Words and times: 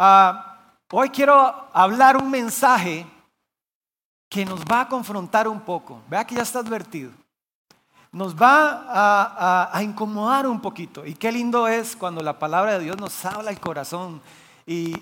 Ah, 0.00 0.54
hoy 0.92 1.10
quiero 1.10 1.68
hablar 1.72 2.16
un 2.16 2.30
mensaje 2.30 3.04
que 4.28 4.44
nos 4.44 4.60
va 4.60 4.82
a 4.82 4.88
confrontar 4.88 5.48
un 5.48 5.58
poco. 5.58 6.00
Vea 6.08 6.24
que 6.24 6.36
ya 6.36 6.42
está 6.42 6.60
advertido. 6.60 7.10
Nos 8.12 8.32
va 8.36 9.72
a, 9.72 9.82
incomodar 9.82 10.46
un 10.46 10.60
poquito. 10.60 11.04
Y 11.04 11.14
qué 11.14 11.32
lindo 11.32 11.66
es 11.66 11.96
cuando 11.96 12.22
la 12.22 12.38
palabra 12.38 12.78
de 12.78 12.84
Dios 12.84 12.96
nos 12.96 13.24
habla 13.24 13.50
el 13.50 13.58
corazón. 13.58 14.22
Y, 14.66 14.94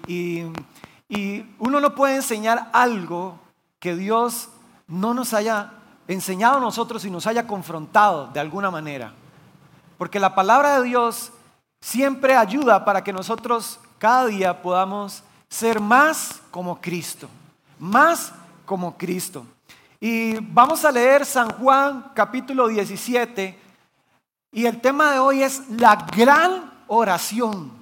y 1.11 1.45
uno 1.59 1.79
no 1.79 1.95
puede 1.95 2.17
enseñar 2.17 2.71
algo 2.73 3.39
que 3.79 3.95
Dios 3.97 4.49
no 4.87 5.13
nos 5.13 5.35
haya 5.35 5.73
enseñado 6.09 6.57
a 6.57 6.61
nosotros 6.61 7.05
y 7.05 7.11
nos 7.11 7.27
haya 7.27 7.47
confrontado 7.47 8.29
de 8.29 8.41
alguna 8.41 8.71
manera. 8.71 9.13
Porque 9.99 10.19
la 10.19 10.35
palabra 10.35 10.79
de 10.79 10.85
Dios 10.85 11.33
siempre 11.83 12.35
ayuda 12.35 12.87
para 12.87 13.05
que 13.05 13.13
nosotros 13.13 13.79
cada 13.99 14.27
día 14.27 14.63
podamos 14.63 15.23
ser 15.49 15.81
más 15.81 16.41
como 16.51 16.81
Cristo, 16.81 17.29
más 17.79 18.33
como 18.65 18.97
Cristo. 18.97 19.47
Y 20.01 20.37
vamos 20.41 20.85
a 20.85 20.93
leer 20.93 21.25
San 21.25 21.51
Juan 21.53 22.13
capítulo 22.15 22.69
17 22.69 23.59
y 24.53 24.67
el 24.67 24.81
tema 24.81 25.13
de 25.13 25.19
hoy 25.19 25.43
es 25.43 25.69
la 25.71 25.97
gran 26.15 26.73
oración, 26.87 27.73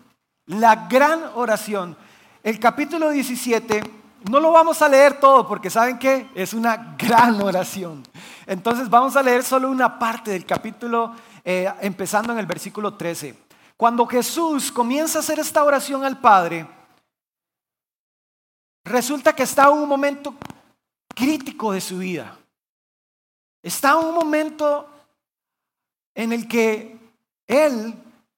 la 0.47 0.87
gran 0.87 1.21
oración. 1.35 1.97
El 2.43 2.61
capítulo 2.61 3.11
17 3.11 3.83
no 4.31 4.41
lo 4.41 4.53
vamos 4.53 4.81
a 4.83 4.89
leer 4.89 5.19
todo 5.21 5.47
porque 5.47 5.71
saben 5.71 5.99
que 5.99 6.29
es 6.35 6.55
una 6.55 6.95
gran 6.99 7.41
oración. 7.43 8.03
Entonces 8.47 8.89
vamos 8.89 9.17
a 9.17 9.23
leer 9.23 9.43
solo 9.43 9.71
una 9.71 9.99
parte 9.99 10.31
del 10.31 10.47
capítulo 10.47 11.13
eh, 11.45 11.71
empezando 11.81 12.33
en 12.33 12.39
el 12.39 12.47
versículo 12.47 12.95
13. 12.95 13.44
Cuando 13.77 14.07
Jesús 14.07 14.71
comienza 14.71 15.19
a 15.19 15.23
hacer 15.23 15.39
esta 15.39 15.65
oración 15.65 16.05
al 16.05 16.21
Padre, 16.21 16.67
resulta 18.85 19.35
que 19.35 19.43
está 19.43 19.65
en 19.65 19.79
un 19.79 19.89
momento 19.89 20.35
crítico 21.15 21.73
de 21.73 21.81
su 21.81 21.99
vida. 21.99 22.39
Está 23.63 23.93
en 23.93 24.07
un 24.07 24.15
momento 24.15 24.89
en 26.15 26.33
el 26.33 26.47
que 26.47 26.99
Él 27.47 27.95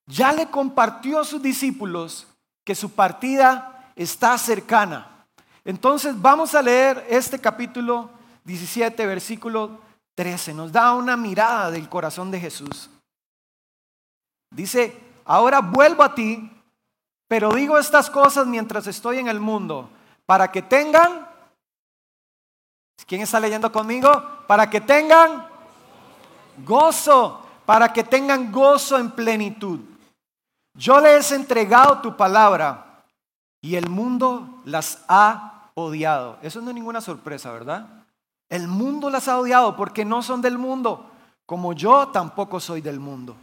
ya 0.06 0.33
le 0.33 0.48
compartió 0.48 1.20
a 1.20 1.25
sus 1.25 1.43
discípulos 1.43 2.27
que 2.65 2.75
su 2.75 2.91
partida 2.91 3.93
está 3.97 4.39
cercana. 4.39 5.27
Entonces 5.65 6.21
vamos 6.21 6.55
a 6.55 6.62
leer 6.62 7.05
este 7.11 7.41
capítulo 7.41 8.11
17, 8.45 9.05
versículo 9.05 9.81
13. 10.15 10.55
Nos 10.55 10.73
da 10.73 10.95
una 10.95 11.17
mirada 11.17 11.71
del 11.71 11.89
corazón 11.89 12.31
de 12.31 12.41
Jesús. 12.41 12.89
Dice, 14.50 15.06
ahora 15.27 15.61
vuelvo 15.61 16.03
a 16.03 16.15
ti, 16.15 16.51
pero 17.29 17.53
digo 17.53 17.77
estas 17.79 18.09
cosas 18.09 18.47
mientras 18.47 18.87
estoy 18.87 19.19
en 19.19 19.29
el 19.29 19.41
mundo, 19.41 19.91
para 20.25 20.51
que 20.51 20.63
tengan, 20.63 21.29
¿quién 23.07 23.21
está 23.21 23.39
leyendo 23.41 23.71
conmigo? 23.71 24.11
Para 24.47 24.71
que 24.71 24.81
tengan 24.81 25.47
gozo, 26.65 27.45
para 27.65 27.93
que 27.93 28.05
tengan 28.05 28.51
gozo 28.51 28.99
en 28.99 29.11
plenitud. 29.11 29.81
Yo 30.75 31.01
les 31.01 31.33
he 31.33 31.37
entregado 31.37 32.01
tu 32.01 32.17
palabra 32.17 33.03
y 33.61 33.77
el 33.77 33.89
mundo 33.89 34.61
las 34.65 35.05
ha 35.09 35.71
odiado. 35.75 36.39
Eso 36.43 36.61
no 36.61 36.71
es 36.71 36.75
ninguna 36.75 37.01
sorpresa, 37.01 37.51
¿verdad? 37.51 37.89
El 38.49 38.69
mundo 38.69 39.11
las 39.11 39.27
ha 39.27 39.39
odiado 39.39 39.77
porque 39.77 40.05
no 40.05 40.23
son 40.23 40.41
del 40.41 40.59
mundo, 40.59 41.11
como 41.47 41.73
yo 41.73 42.09
tampoco 42.09 42.61
soy 42.61 42.81
del 42.81 43.01
mundo. 43.01 43.37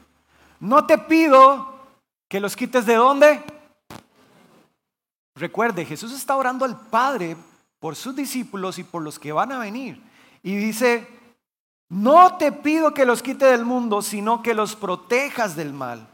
No 0.59 0.85
te 0.85 0.97
pido 0.97 1.72
que 2.33 2.39
los 2.39 2.55
quites 2.55 2.87
de 2.87 2.95
dónde. 2.95 3.43
Recuerde, 5.35 5.85
Jesús 5.85 6.11
está 6.11 6.35
orando 6.35 6.65
al 6.65 6.75
Padre 6.75 7.37
por 7.79 7.95
sus 7.95 8.15
discípulos 8.15 8.79
y 8.79 8.83
por 8.83 9.03
los 9.03 9.19
que 9.19 9.31
van 9.31 9.51
a 9.51 9.59
venir. 9.59 10.01
Y 10.41 10.55
dice, 10.55 11.07
no 11.89 12.37
te 12.37 12.51
pido 12.51 12.91
que 12.91 13.05
los 13.05 13.21
quite 13.21 13.45
del 13.45 13.65
mundo, 13.65 14.01
sino 14.01 14.41
que 14.41 14.55
los 14.55 14.75
protejas 14.75 15.55
del 15.55 15.73
mal. 15.73 16.07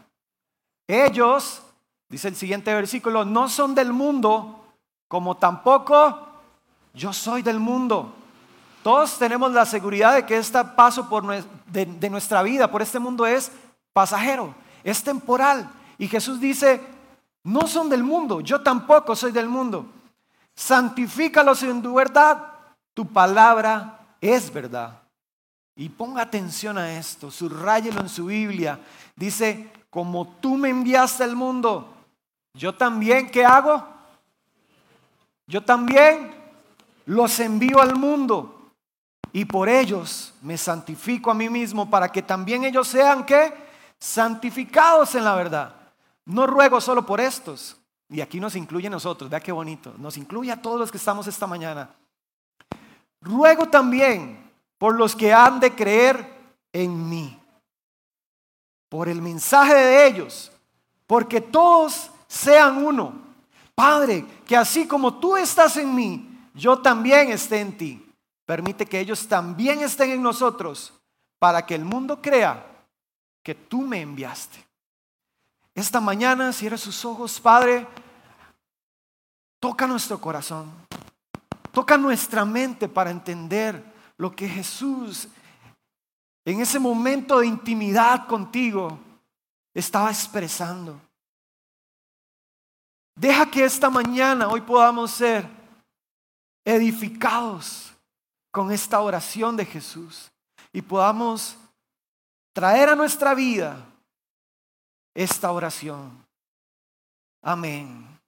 Ellos, 0.90 1.62
dice 2.10 2.28
el 2.28 2.36
siguiente 2.36 2.74
versículo, 2.74 3.24
no 3.24 3.48
son 3.48 3.74
del 3.74 3.94
mundo, 3.94 4.66
como 5.08 5.38
tampoco 5.38 6.20
yo 6.94 7.14
soy 7.14 7.44
del 7.44 7.62
mundo. 7.62 8.14
Todos 8.84 9.18
tenemos 9.18 9.54
la 9.54 9.66
seguridad 9.66 10.16
de 10.16 10.26
que 10.26 10.36
este 10.36 10.62
paso 10.66 11.08
por 11.08 11.24
de 11.66 12.10
nuestra 12.10 12.44
vida 12.44 12.70
por 12.70 12.82
este 12.82 13.00
mundo 13.00 13.26
es 13.26 13.54
pasajero, 13.94 14.54
es 14.84 15.02
temporal. 15.02 15.79
Y 16.00 16.08
Jesús 16.08 16.40
dice, 16.40 16.82
no 17.44 17.68
son 17.68 17.90
del 17.90 18.04
mundo, 18.04 18.42
yo 18.42 18.62
tampoco 18.62 19.16
soy 19.16 19.32
del 19.32 19.50
mundo. 19.50 19.86
Santifícalos 20.56 21.62
en 21.64 21.82
tu 21.82 21.94
verdad, 21.94 22.54
tu 22.94 23.06
palabra 23.06 24.00
es 24.20 24.52
verdad. 24.52 25.02
Y 25.76 25.90
ponga 25.90 26.24
atención 26.24 26.78
a 26.78 26.98
esto, 26.98 27.30
subrayelo 27.30 28.02
en 28.02 28.10
su 28.10 28.26
Biblia. 28.26 28.80
Dice, 29.16 29.72
como 29.90 30.28
tú 30.40 30.56
me 30.56 30.70
enviaste 30.70 31.24
al 31.24 31.36
mundo, 31.36 31.94
yo 32.54 32.74
también, 32.74 33.30
¿qué 33.30 33.46
hago? 33.46 33.86
Yo 35.48 35.64
también 35.64 36.34
los 37.06 37.40
envío 37.40 37.82
al 37.82 37.96
mundo 37.96 38.72
y 39.34 39.46
por 39.46 39.68
ellos 39.68 40.34
me 40.42 40.58
santifico 40.58 41.32
a 41.32 41.34
mí 41.34 41.50
mismo 41.50 41.90
para 41.90 42.10
que 42.10 42.22
también 42.22 42.64
ellos 42.64 42.88
sean, 42.88 43.26
¿qué? 43.26 43.54
Santificados 44.00 45.16
en 45.16 45.24
la 45.24 45.36
verdad. 45.36 45.79
No 46.30 46.46
ruego 46.46 46.80
solo 46.80 47.08
por 47.08 47.20
estos, 47.20 47.76
y 48.08 48.22
aquí 48.22 48.40
nos 48.40 48.56
incluye 48.56 48.86
a 48.86 48.92
nosotros, 48.92 49.32
vea 49.32 49.40
qué 49.40 49.52
bonito, 49.52 49.96
nos 49.98 50.16
incluye 50.16 50.52
a 50.52 50.62
todos 50.62 50.80
los 50.80 50.92
que 50.92 50.98
estamos 50.98 51.26
esta 51.26 51.48
mañana. 51.48 51.90
Ruego 53.20 53.68
también 53.68 54.52
por 54.78 54.96
los 54.96 55.16
que 55.16 55.34
han 55.34 55.60
de 55.60 55.74
creer 55.74 56.54
en 56.72 57.10
mí, 57.10 57.36
por 58.90 59.10
el 59.10 59.24
mensaje 59.24 59.74
de 59.74 60.06
ellos, 60.06 60.52
porque 61.08 61.42
todos 61.42 62.12
sean 62.28 62.86
uno. 62.86 63.12
Padre, 63.74 64.24
que 64.46 64.56
así 64.56 64.88
como 64.88 65.16
tú 65.16 65.36
estás 65.36 65.78
en 65.78 65.96
mí, 65.96 66.30
yo 66.54 66.78
también 66.78 67.32
esté 67.32 67.60
en 67.60 67.76
ti. 67.76 68.06
Permite 68.46 68.86
que 68.86 69.00
ellos 69.00 69.28
también 69.28 69.82
estén 69.82 70.12
en 70.12 70.22
nosotros, 70.22 70.94
para 71.40 71.66
que 71.66 71.74
el 71.74 71.86
mundo 71.86 72.22
crea 72.22 72.64
que 73.42 73.56
tú 73.56 73.82
me 73.82 74.02
enviaste. 74.02 74.69
Esta 75.80 76.02
mañana, 76.02 76.52
cierra 76.52 76.78
sus 76.78 77.06
ojos, 77.06 77.40
Padre, 77.40 77.88
toca 79.62 79.88
nuestro 79.88 80.20
corazón, 80.20 80.70
toca 81.72 81.98
nuestra 81.98 82.44
mente 82.44 82.90
para 82.90 83.12
entender 83.12 83.82
lo 84.18 84.36
que 84.36 84.50
Jesús 84.50 85.30
en 86.44 86.60
ese 86.60 86.80
momento 86.80 87.40
de 87.40 87.48
intimidad 87.48 88.28
contigo 88.28 89.00
estaba 89.74 90.10
expresando. 90.10 91.00
Deja 93.16 93.50
que 93.50 93.64
esta 93.64 93.90
mañana, 93.90 94.50
hoy 94.50 94.60
podamos 94.60 95.12
ser 95.12 95.48
edificados 96.66 97.94
con 98.52 98.70
esta 98.70 99.00
oración 99.00 99.56
de 99.56 99.64
Jesús 99.64 100.30
y 100.74 100.82
podamos 100.82 101.56
traer 102.54 102.90
a 102.90 102.98
nuestra 102.98 103.34
vida 103.34 103.86
esta 105.14 105.52
oración. 105.52 106.26
Amén. 107.42 108.20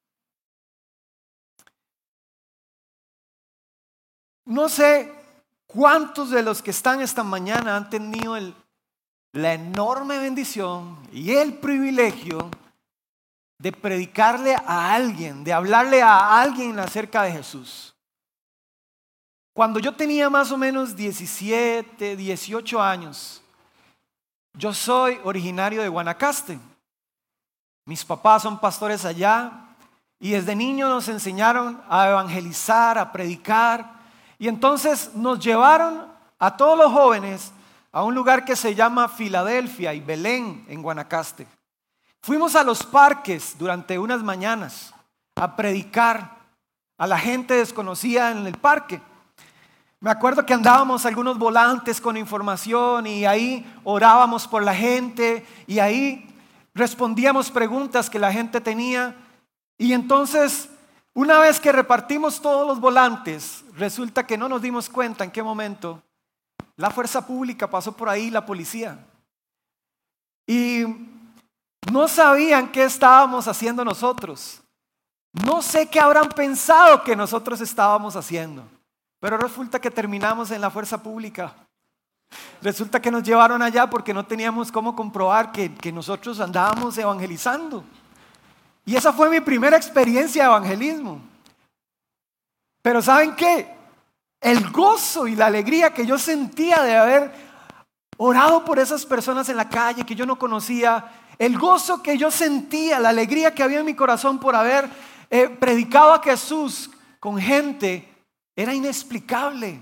No 4.46 4.68
sé 4.70 5.14
cuántos 5.68 6.30
de 6.32 6.44
los 6.44 6.62
que 6.62 6.72
están 6.72 7.02
esta 7.02 7.24
mañana 7.24 7.76
han 7.78 7.90
tenido 7.90 8.36
la 9.34 9.54
enorme 9.54 10.18
bendición 10.18 10.98
y 11.12 11.32
el 11.32 11.54
privilegio 11.54 12.50
de 13.60 13.72
predicarle 13.72 14.56
a 14.56 14.94
alguien, 14.94 15.44
de 15.44 15.54
hablarle 15.54 16.02
a 16.02 16.42
alguien 16.42 16.80
acerca 16.80 17.24
de 17.24 17.32
Jesús. 17.32 17.96
Cuando 19.54 19.80
yo 19.80 19.96
tenía 19.96 20.30
más 20.30 20.52
o 20.52 20.58
menos 20.58 20.96
17, 20.96 22.16
18 22.16 22.82
años, 22.82 23.42
yo 24.54 24.74
soy 24.74 25.20
originario 25.24 25.82
de 25.82 25.90
Guanacaste. 25.90 26.60
Mis 27.86 28.06
papás 28.06 28.44
son 28.44 28.60
pastores 28.60 29.06
allá 29.06 29.52
y 30.20 30.32
desde 30.32 30.56
niño 30.56 30.88
nos 30.88 31.08
enseñaron 31.08 31.82
a 31.90 32.10
evangelizar, 32.10 32.98
a 32.98 33.12
predicar. 33.12 33.94
Y 34.38 34.48
entonces 34.48 35.12
nos 35.16 35.40
llevaron 35.40 36.06
a 36.38 36.56
todos 36.56 36.78
los 36.78 36.92
jóvenes 36.92 37.52
a 37.92 38.04
un 38.04 38.16
lugar 38.16 38.46
que 38.46 38.56
se 38.56 38.76
llama 38.76 39.10
Filadelfia 39.10 39.94
y 39.94 40.00
Belén 40.00 40.66
en 40.70 40.82
Guanacaste. 40.82 41.48
Fuimos 42.22 42.56
a 42.56 42.64
los 42.64 42.84
parques 42.84 43.56
durante 43.58 43.98
unas 43.98 44.22
mañanas 44.22 44.94
a 45.36 45.56
predicar 45.56 46.38
a 46.98 47.08
la 47.08 47.18
gente 47.18 47.56
desconocida 47.56 48.32
en 48.32 48.46
el 48.46 48.58
parque. 48.58 49.02
Me 50.00 50.12
acuerdo 50.12 50.46
que 50.46 50.54
andábamos 50.54 51.06
algunos 51.06 51.38
volantes 51.38 52.00
con 52.00 52.16
información 52.18 53.08
y 53.08 53.26
ahí 53.26 53.72
orábamos 53.84 54.48
por 54.48 54.64
la 54.64 54.74
gente 54.74 55.46
y 55.68 55.80
ahí 55.80 56.31
respondíamos 56.74 57.52
preguntas 57.52 58.10
que 58.10 58.20
la 58.20 58.32
gente 58.32 58.62
tenía 58.62 59.16
y 59.78 59.94
entonces 59.94 60.70
Una 61.14 61.40
vez 61.40 61.60
que 61.60 61.72
repartimos 61.74 62.42
todos 62.42 62.66
los 62.66 62.80
volantes, 62.80 63.66
resulta 63.76 64.26
que 64.26 64.38
no 64.38 64.48
nos 64.48 64.62
dimos 64.62 64.88
cuenta 64.88 65.26
en 65.26 65.32
qué 65.32 65.44
momento 65.44 66.02
la 66.78 66.90
fuerza 66.90 67.26
pública 67.26 67.70
pasó 67.70 67.96
por 67.96 68.08
ahí, 68.08 68.32
la 68.32 68.46
policía. 68.46 68.98
Y 70.48 70.86
no 71.92 72.08
sabían 72.08 72.72
qué 72.72 72.86
estábamos 72.86 73.48
haciendo 73.48 73.84
nosotros. 73.84 74.62
No 75.46 75.62
sé 75.62 75.90
qué 75.90 76.00
habrán 76.00 76.30
pensado 76.30 77.04
que 77.04 77.16
nosotros 77.16 77.60
estábamos 77.60 78.16
haciendo, 78.16 78.64
pero 79.20 79.38
resulta 79.38 79.80
que 79.80 79.92
terminamos 79.92 80.50
en 80.52 80.62
la 80.62 80.70
fuerza 80.70 81.02
pública. 81.04 81.54
Resulta 82.62 83.02
que 83.02 83.12
nos 83.12 83.24
llevaron 83.24 83.62
allá 83.62 83.90
porque 83.90 84.14
no 84.14 84.26
teníamos 84.26 84.72
cómo 84.72 84.96
comprobar 84.96 85.52
que, 85.52 85.74
que 85.74 85.92
nosotros 85.92 86.40
andábamos 86.40 86.98
evangelizando. 86.98 87.84
Y 88.86 88.96
esa 88.96 89.14
fue 89.14 89.30
mi 89.30 89.40
primera 89.40 89.78
experiencia 89.78 90.44
de 90.44 90.50
evangelismo. 90.50 91.22
Pero 92.82 93.02
¿saben 93.02 93.36
qué? 93.36 93.76
El 94.40 94.70
gozo 94.72 95.28
y 95.28 95.36
la 95.36 95.48
alegría 95.48 95.94
que 95.94 96.06
yo 96.06 96.18
sentía 96.18 96.82
de 96.82 96.98
haber 96.98 97.32
orado 98.18 98.66
por 98.66 98.80
esas 98.80 99.06
personas 99.06 99.50
en 99.50 99.58
la 99.58 99.70
calle 99.70 100.06
que 100.06 100.16
yo 100.16 100.26
no 100.26 100.38
conocía, 100.38 101.12
el 101.38 101.58
gozo 101.58 102.04
que 102.04 102.18
yo 102.18 102.30
sentía, 102.30 103.00
la 103.00 103.10
alegría 103.10 103.54
que 103.54 103.64
había 103.64 103.80
en 103.80 103.86
mi 103.86 103.96
corazón 103.96 104.40
por 104.40 104.56
haber 104.56 104.88
eh, 105.30 105.50
predicado 105.50 106.14
a 106.14 106.22
Jesús 106.22 106.92
con 107.20 107.40
gente, 107.40 108.08
era 108.56 108.74
inexplicable. 108.74 109.80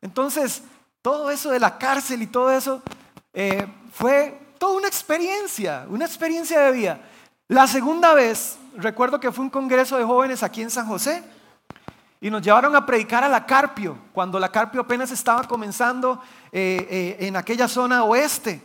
Entonces, 0.00 0.62
todo 1.06 1.30
eso 1.30 1.52
de 1.52 1.60
la 1.60 1.78
cárcel 1.78 2.20
y 2.20 2.26
todo 2.26 2.50
eso 2.50 2.82
eh, 3.32 3.64
fue 3.92 4.40
toda 4.58 4.76
una 4.76 4.88
experiencia, 4.88 5.86
una 5.88 6.04
experiencia 6.04 6.58
de 6.58 6.72
vida. 6.72 7.00
La 7.46 7.68
segunda 7.68 8.12
vez, 8.12 8.58
recuerdo 8.76 9.20
que 9.20 9.30
fue 9.30 9.44
un 9.44 9.50
congreso 9.50 9.96
de 9.96 10.02
jóvenes 10.02 10.42
aquí 10.42 10.62
en 10.62 10.70
San 10.70 10.88
José 10.88 11.22
y 12.20 12.28
nos 12.28 12.42
llevaron 12.42 12.74
a 12.74 12.84
predicar 12.84 13.22
a 13.22 13.28
la 13.28 13.46
Carpio, 13.46 13.96
cuando 14.12 14.40
la 14.40 14.50
Carpio 14.50 14.80
apenas 14.80 15.12
estaba 15.12 15.44
comenzando 15.44 16.20
eh, 16.50 16.88
eh, 16.90 17.16
en 17.20 17.36
aquella 17.36 17.68
zona 17.68 18.02
oeste. 18.02 18.60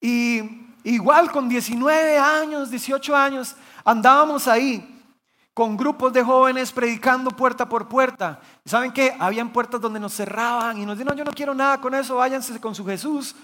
Y 0.00 0.42
igual 0.82 1.30
con 1.30 1.48
19 1.48 2.18
años, 2.18 2.68
18 2.72 3.14
años, 3.14 3.54
andábamos 3.84 4.48
ahí 4.48 4.89
con 5.54 5.76
grupos 5.76 6.12
de 6.12 6.22
jóvenes 6.22 6.72
predicando 6.72 7.30
puerta 7.30 7.68
por 7.68 7.88
puerta. 7.88 8.40
¿Saben 8.64 8.92
qué? 8.92 9.16
Habían 9.18 9.52
puertas 9.52 9.80
donde 9.80 10.00
nos 10.00 10.14
cerraban 10.14 10.78
y 10.78 10.86
nos 10.86 10.96
dijeron, 10.96 11.16
no, 11.16 11.18
yo 11.18 11.24
no 11.24 11.32
quiero 11.32 11.54
nada 11.54 11.80
con 11.80 11.94
eso, 11.94 12.16
váyanse 12.16 12.60
con 12.60 12.74
su 12.74 12.84
Jesús. 12.86 13.34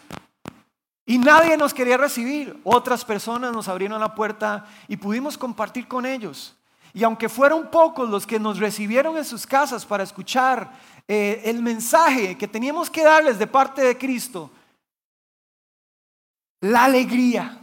Y 1.04 1.18
nadie 1.18 1.56
nos 1.56 1.72
quería 1.72 1.96
recibir. 1.96 2.60
Otras 2.64 3.04
personas 3.04 3.52
nos 3.52 3.68
abrieron 3.68 4.00
la 4.00 4.14
puerta 4.14 4.66
y 4.88 4.96
pudimos 4.96 5.38
compartir 5.38 5.86
con 5.86 6.04
ellos. 6.04 6.56
Y 6.92 7.04
aunque 7.04 7.28
fueron 7.28 7.70
pocos 7.70 8.08
los 8.08 8.26
que 8.26 8.40
nos 8.40 8.58
recibieron 8.58 9.16
en 9.16 9.24
sus 9.24 9.46
casas 9.46 9.84
para 9.84 10.02
escuchar 10.02 10.72
eh, 11.06 11.42
el 11.44 11.62
mensaje 11.62 12.36
que 12.38 12.48
teníamos 12.48 12.88
que 12.88 13.04
darles 13.04 13.38
de 13.38 13.46
parte 13.46 13.82
de 13.82 13.98
Cristo, 13.98 14.50
la 16.60 16.84
alegría, 16.84 17.60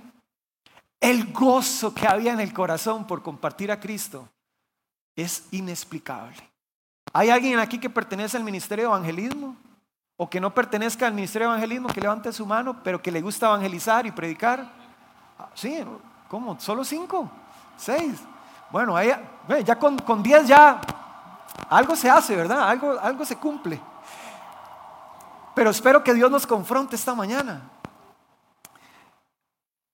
el 1.03 1.31
gozo 1.31 1.93
que 1.93 2.07
había 2.07 2.33
en 2.33 2.39
el 2.39 2.53
corazón 2.53 3.05
por 3.05 3.21
compartir 3.21 3.71
a 3.71 3.79
Cristo 3.79 4.27
es 5.15 5.45
inexplicable. 5.51 6.37
¿Hay 7.11 7.29
alguien 7.29 7.59
aquí 7.59 7.77
que 7.77 7.89
pertenece 7.89 8.37
al 8.37 8.43
ministerio 8.43 8.85
de 8.85 8.95
evangelismo? 8.95 9.55
o 10.15 10.29
que 10.29 10.39
no 10.39 10.53
pertenezca 10.53 11.07
al 11.07 11.13
ministerio 11.13 11.47
de 11.47 11.53
evangelismo, 11.53 11.89
que 11.89 11.99
levante 11.99 12.31
su 12.31 12.45
mano, 12.45 12.81
pero 12.83 13.01
que 13.01 13.11
le 13.11 13.21
gusta 13.21 13.47
evangelizar 13.47 14.05
y 14.05 14.11
predicar. 14.11 14.71
Ah, 15.39 15.49
sí, 15.53 15.83
¿cómo? 16.29 16.59
¿Solo 16.59 16.83
cinco? 16.83 17.29
¿Seis? 17.75 18.21
Bueno, 18.71 18.95
ya 19.01 19.77
con, 19.77 19.97
con 19.99 20.21
diez 20.21 20.47
ya 20.47 20.79
algo 21.69 21.95
se 21.95 22.09
hace, 22.09 22.35
¿verdad? 22.35 22.69
Algo, 22.69 22.99
algo 22.99 23.25
se 23.25 23.35
cumple. 23.37 23.81
Pero 25.55 25.69
espero 25.69 26.03
que 26.03 26.13
Dios 26.13 26.29
nos 26.31 26.47
confronte 26.47 26.95
esta 26.95 27.13
mañana. 27.13 27.69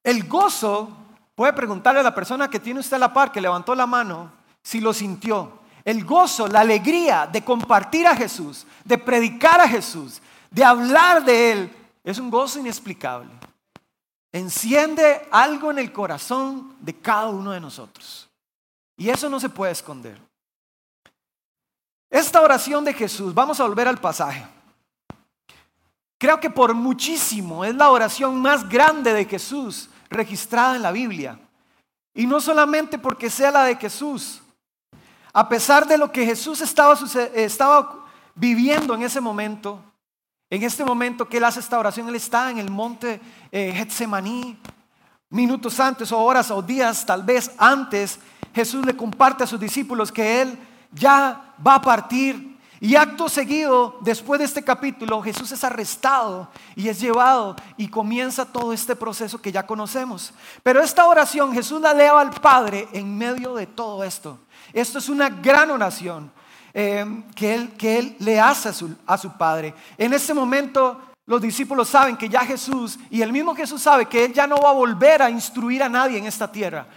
El 0.09 0.27
gozo, 0.27 0.89
puede 1.35 1.53
preguntarle 1.53 1.99
a 1.99 2.03
la 2.03 2.15
persona 2.15 2.49
que 2.49 2.59
tiene 2.59 2.79
usted 2.79 2.95
a 2.95 2.99
la 2.99 3.13
par, 3.13 3.31
que 3.31 3.39
levantó 3.39 3.75
la 3.75 3.85
mano, 3.85 4.31
si 4.63 4.81
lo 4.81 4.91
sintió 4.91 5.59
el 5.85 6.03
gozo, 6.03 6.47
la 6.47 6.61
alegría 6.61 7.27
de 7.27 7.43
compartir 7.43 8.07
a 8.07 8.15
Jesús, 8.15 8.65
de 8.83 8.97
predicar 8.97 9.59
a 9.59 9.67
Jesús, 9.67 10.21
de 10.49 10.63
hablar 10.63 11.23
de 11.23 11.51
Él, 11.51 11.75
es 12.03 12.17
un 12.19 12.29
gozo 12.29 12.59
inexplicable. 12.59 13.29
Enciende 14.31 15.27
algo 15.31 15.71
en 15.71 15.79
el 15.79 15.91
corazón 15.91 16.75
de 16.79 16.95
cada 16.95 17.27
uno 17.29 17.51
de 17.51 17.59
nosotros. 17.59 18.29
Y 18.97 19.09
eso 19.09 19.29
no 19.29 19.39
se 19.39 19.49
puede 19.49 19.71
esconder. 19.71 20.19
Esta 22.09 22.41
oración 22.41 22.83
de 22.83 22.93
Jesús, 22.93 23.33
vamos 23.33 23.59
a 23.59 23.63
volver 23.63 23.87
al 23.87 23.97
pasaje. 23.97 24.45
Creo 26.19 26.39
que 26.39 26.49
por 26.49 26.73
muchísimo 26.73 27.63
es 27.63 27.73
la 27.73 27.89
oración 27.89 28.39
más 28.41 28.67
grande 28.67 29.13
de 29.13 29.25
Jesús 29.25 29.88
registrada 30.09 30.75
en 30.75 30.81
la 30.81 30.91
Biblia. 30.91 31.39
Y 32.13 32.25
no 32.25 32.41
solamente 32.41 32.97
porque 32.97 33.29
sea 33.29 33.51
la 33.51 33.63
de 33.63 33.75
Jesús, 33.75 34.41
a 35.31 35.47
pesar 35.47 35.87
de 35.87 35.97
lo 35.97 36.11
que 36.11 36.25
Jesús 36.25 36.61
estaba, 36.61 38.05
viviendo 38.35 38.95
en 38.95 39.03
ese 39.03 39.21
momento, 39.21 39.83
en 40.49 40.63
este 40.63 40.83
momento 40.83 41.27
que 41.27 41.37
Él 41.37 41.43
hace 41.43 41.59
esta 41.59 41.77
oración, 41.77 42.09
Él 42.09 42.15
está 42.15 42.49
en 42.49 42.57
el 42.57 42.69
monte 42.69 43.21
eh, 43.51 43.71
Getsemaní, 43.73 44.57
minutos 45.29 45.79
antes 45.79 46.11
o 46.11 46.19
horas 46.19 46.49
o 46.49 46.61
días 46.61 47.05
tal 47.05 47.23
vez 47.23 47.51
antes, 47.57 48.19
Jesús 48.53 48.85
le 48.85 48.95
comparte 48.95 49.43
a 49.43 49.47
sus 49.47 49.59
discípulos 49.59 50.11
que 50.11 50.41
Él 50.41 50.57
ya 50.91 51.53
va 51.65 51.75
a 51.75 51.81
partir. 51.81 52.48
Y 52.81 52.95
acto 52.95 53.27
seguido, 53.27 53.97
después 54.01 54.39
de 54.39 54.45
este 54.45 54.63
capítulo, 54.63 55.21
Jesús 55.21 55.51
es 55.51 55.63
arrestado 55.65 56.47
y 56.75 56.87
es 56.87 57.01
llevado 57.01 57.57
y 57.75 57.89
comienza 57.89 58.45
todo 58.45 58.71
este 58.71 58.95
proceso 58.95 59.41
que 59.41 59.51
ya 59.51 59.65
conocemos. 59.65 60.33
Pero 60.63 60.81
esta 60.81 61.05
oración 61.05 61.53
Jesús 61.53 61.81
la 61.81 61.93
lea 61.93 62.17
al 62.17 62.31
Padre 62.31 62.87
en 62.93 63.17
medio 63.17 63.53
de 63.55 63.67
todo 63.67 64.03
esto. 64.03 64.39
Esto 64.71 64.99
es 64.99 65.09
una 65.09 65.29
gran 65.29 65.69
oración 65.71 66.31
eh, 66.73 67.05
que, 67.35 67.53
él, 67.53 67.71
que 67.73 67.99
él 67.99 68.15
le 68.19 68.39
hace 68.39 68.69
a 68.69 68.73
su, 68.73 68.95
a 69.05 69.17
su 69.17 69.31
Padre. 69.33 69.73
En 69.97 70.13
este 70.13 70.33
momento 70.33 71.01
los 71.25 71.41
discípulos 71.41 71.89
saben 71.89 72.15
que 72.15 72.29
ya 72.29 72.39
Jesús, 72.41 72.97
y 73.09 73.21
el 73.21 73.33
mismo 73.33 73.53
Jesús 73.53 73.81
sabe 73.81 74.07
que 74.07 74.25
Él 74.25 74.33
ya 74.33 74.47
no 74.47 74.57
va 74.57 74.71
a 74.71 74.73
volver 74.73 75.21
a 75.21 75.29
instruir 75.29 75.83
a 75.83 75.87
nadie 75.87 76.17
en 76.17 76.25
esta 76.25 76.51
tierra 76.51 76.87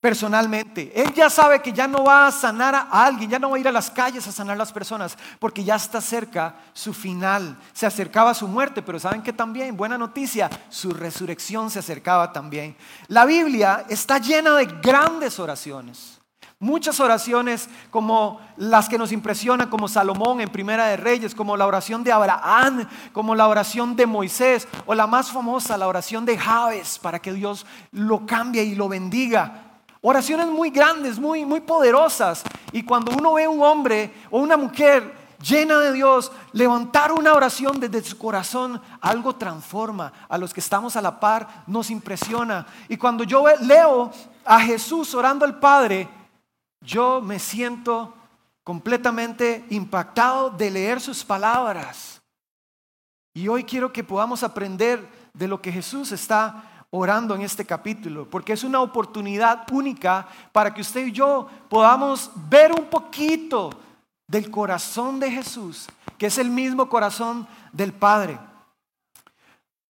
personalmente. 0.00 0.92
Él 0.94 1.12
ya 1.14 1.28
sabe 1.28 1.60
que 1.60 1.72
ya 1.72 1.86
no 1.86 2.04
va 2.04 2.26
a 2.26 2.32
sanar 2.32 2.74
a 2.74 3.04
alguien, 3.04 3.30
ya 3.30 3.38
no 3.38 3.50
va 3.50 3.56
a 3.56 3.60
ir 3.60 3.68
a 3.68 3.72
las 3.72 3.90
calles 3.90 4.26
a 4.26 4.32
sanar 4.32 4.54
a 4.54 4.58
las 4.58 4.72
personas, 4.72 5.16
porque 5.38 5.62
ya 5.62 5.76
está 5.76 6.00
cerca 6.00 6.56
su 6.72 6.94
final. 6.94 7.58
Se 7.72 7.86
acercaba 7.86 8.34
su 8.34 8.48
muerte, 8.48 8.82
pero 8.82 8.98
saben 8.98 9.22
que 9.22 9.32
también, 9.32 9.76
buena 9.76 9.98
noticia, 9.98 10.48
su 10.70 10.90
resurrección 10.92 11.70
se 11.70 11.80
acercaba 11.80 12.32
también. 12.32 12.76
La 13.08 13.26
Biblia 13.26 13.84
está 13.88 14.18
llena 14.18 14.54
de 14.56 14.66
grandes 14.66 15.38
oraciones. 15.38 16.16
Muchas 16.62 17.00
oraciones 17.00 17.70
como 17.90 18.38
las 18.58 18.86
que 18.86 18.98
nos 18.98 19.12
impresionan, 19.12 19.70
como 19.70 19.88
Salomón 19.88 20.42
en 20.42 20.50
Primera 20.50 20.86
de 20.88 20.98
Reyes, 20.98 21.34
como 21.34 21.56
la 21.56 21.66
oración 21.66 22.04
de 22.04 22.12
Abraham, 22.12 22.86
como 23.14 23.34
la 23.34 23.48
oración 23.48 23.96
de 23.96 24.04
Moisés, 24.04 24.68
o 24.84 24.94
la 24.94 25.06
más 25.06 25.30
famosa, 25.30 25.78
la 25.78 25.88
oración 25.88 26.26
de 26.26 26.36
Javes, 26.36 26.98
para 26.98 27.18
que 27.18 27.32
Dios 27.32 27.64
lo 27.92 28.26
cambie 28.26 28.62
y 28.62 28.74
lo 28.74 28.90
bendiga. 28.90 29.69
Oraciones 30.02 30.46
muy 30.46 30.70
grandes, 30.70 31.18
muy, 31.18 31.44
muy 31.44 31.60
poderosas. 31.60 32.42
Y 32.72 32.82
cuando 32.82 33.12
uno 33.12 33.34
ve 33.34 33.44
a 33.44 33.50
un 33.50 33.62
hombre 33.62 34.12
o 34.30 34.38
una 34.38 34.56
mujer 34.56 35.14
llena 35.42 35.78
de 35.78 35.92
Dios, 35.92 36.32
levantar 36.52 37.12
una 37.12 37.34
oración 37.34 37.80
desde 37.80 38.02
su 38.02 38.16
corazón, 38.16 38.80
algo 39.00 39.36
transforma. 39.36 40.12
A 40.28 40.38
los 40.38 40.54
que 40.54 40.60
estamos 40.60 40.96
a 40.96 41.02
la 41.02 41.20
par 41.20 41.64
nos 41.66 41.90
impresiona. 41.90 42.66
Y 42.88 42.96
cuando 42.96 43.24
yo 43.24 43.44
leo 43.60 44.10
a 44.44 44.60
Jesús 44.60 45.14
orando 45.14 45.44
al 45.44 45.58
Padre, 45.58 46.08
yo 46.80 47.20
me 47.20 47.38
siento 47.38 48.14
completamente 48.64 49.66
impactado 49.70 50.50
de 50.50 50.70
leer 50.70 51.00
sus 51.00 51.24
palabras. 51.24 52.22
Y 53.34 53.48
hoy 53.48 53.64
quiero 53.64 53.92
que 53.92 54.04
podamos 54.04 54.42
aprender 54.42 55.06
de 55.34 55.48
lo 55.48 55.60
que 55.60 55.72
Jesús 55.72 56.12
está 56.12 56.79
orando 56.90 57.34
en 57.34 57.42
este 57.42 57.64
capítulo, 57.64 58.28
porque 58.28 58.52
es 58.52 58.64
una 58.64 58.80
oportunidad 58.80 59.66
única 59.72 60.28
para 60.52 60.74
que 60.74 60.80
usted 60.80 61.06
y 61.06 61.12
yo 61.12 61.48
podamos 61.68 62.30
ver 62.48 62.72
un 62.72 62.86
poquito 62.86 63.70
del 64.26 64.50
corazón 64.50 65.20
de 65.20 65.30
Jesús, 65.30 65.86
que 66.18 66.26
es 66.26 66.38
el 66.38 66.50
mismo 66.50 66.88
corazón 66.88 67.46
del 67.72 67.92
Padre. 67.92 68.38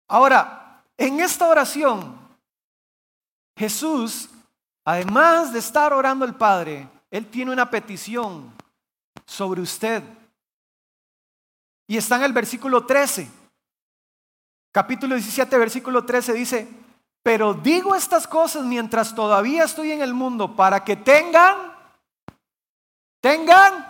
Ahora, 0.08 0.84
en 0.98 1.20
esta 1.20 1.48
oración, 1.48 2.18
Jesús 3.56 4.30
Además 4.88 5.52
de 5.52 5.60
estar 5.60 5.92
orando 5.92 6.24
al 6.24 6.38
Padre, 6.38 6.88
Él 7.12 7.26
tiene 7.28 7.52
una 7.52 7.70
petición 7.70 8.54
sobre 9.26 9.60
usted. 9.60 10.02
Y 11.88 11.98
está 11.98 12.16
en 12.16 12.24
el 12.24 12.32
versículo 12.32 12.86
13. 12.86 13.30
Capítulo 14.72 15.16
17, 15.16 15.58
versículo 15.58 16.06
13 16.06 16.32
dice, 16.32 16.70
pero 17.28 17.54
digo 17.54 17.94
estas 17.94 18.26
cosas 18.26 18.64
mientras 18.64 19.14
todavía 19.14 19.66
estoy 19.66 19.92
en 19.92 20.02
el 20.02 20.14
mundo 20.14 20.56
para 20.56 20.86
que 20.86 20.96
tengan 20.96 21.74
tengan 23.20 23.86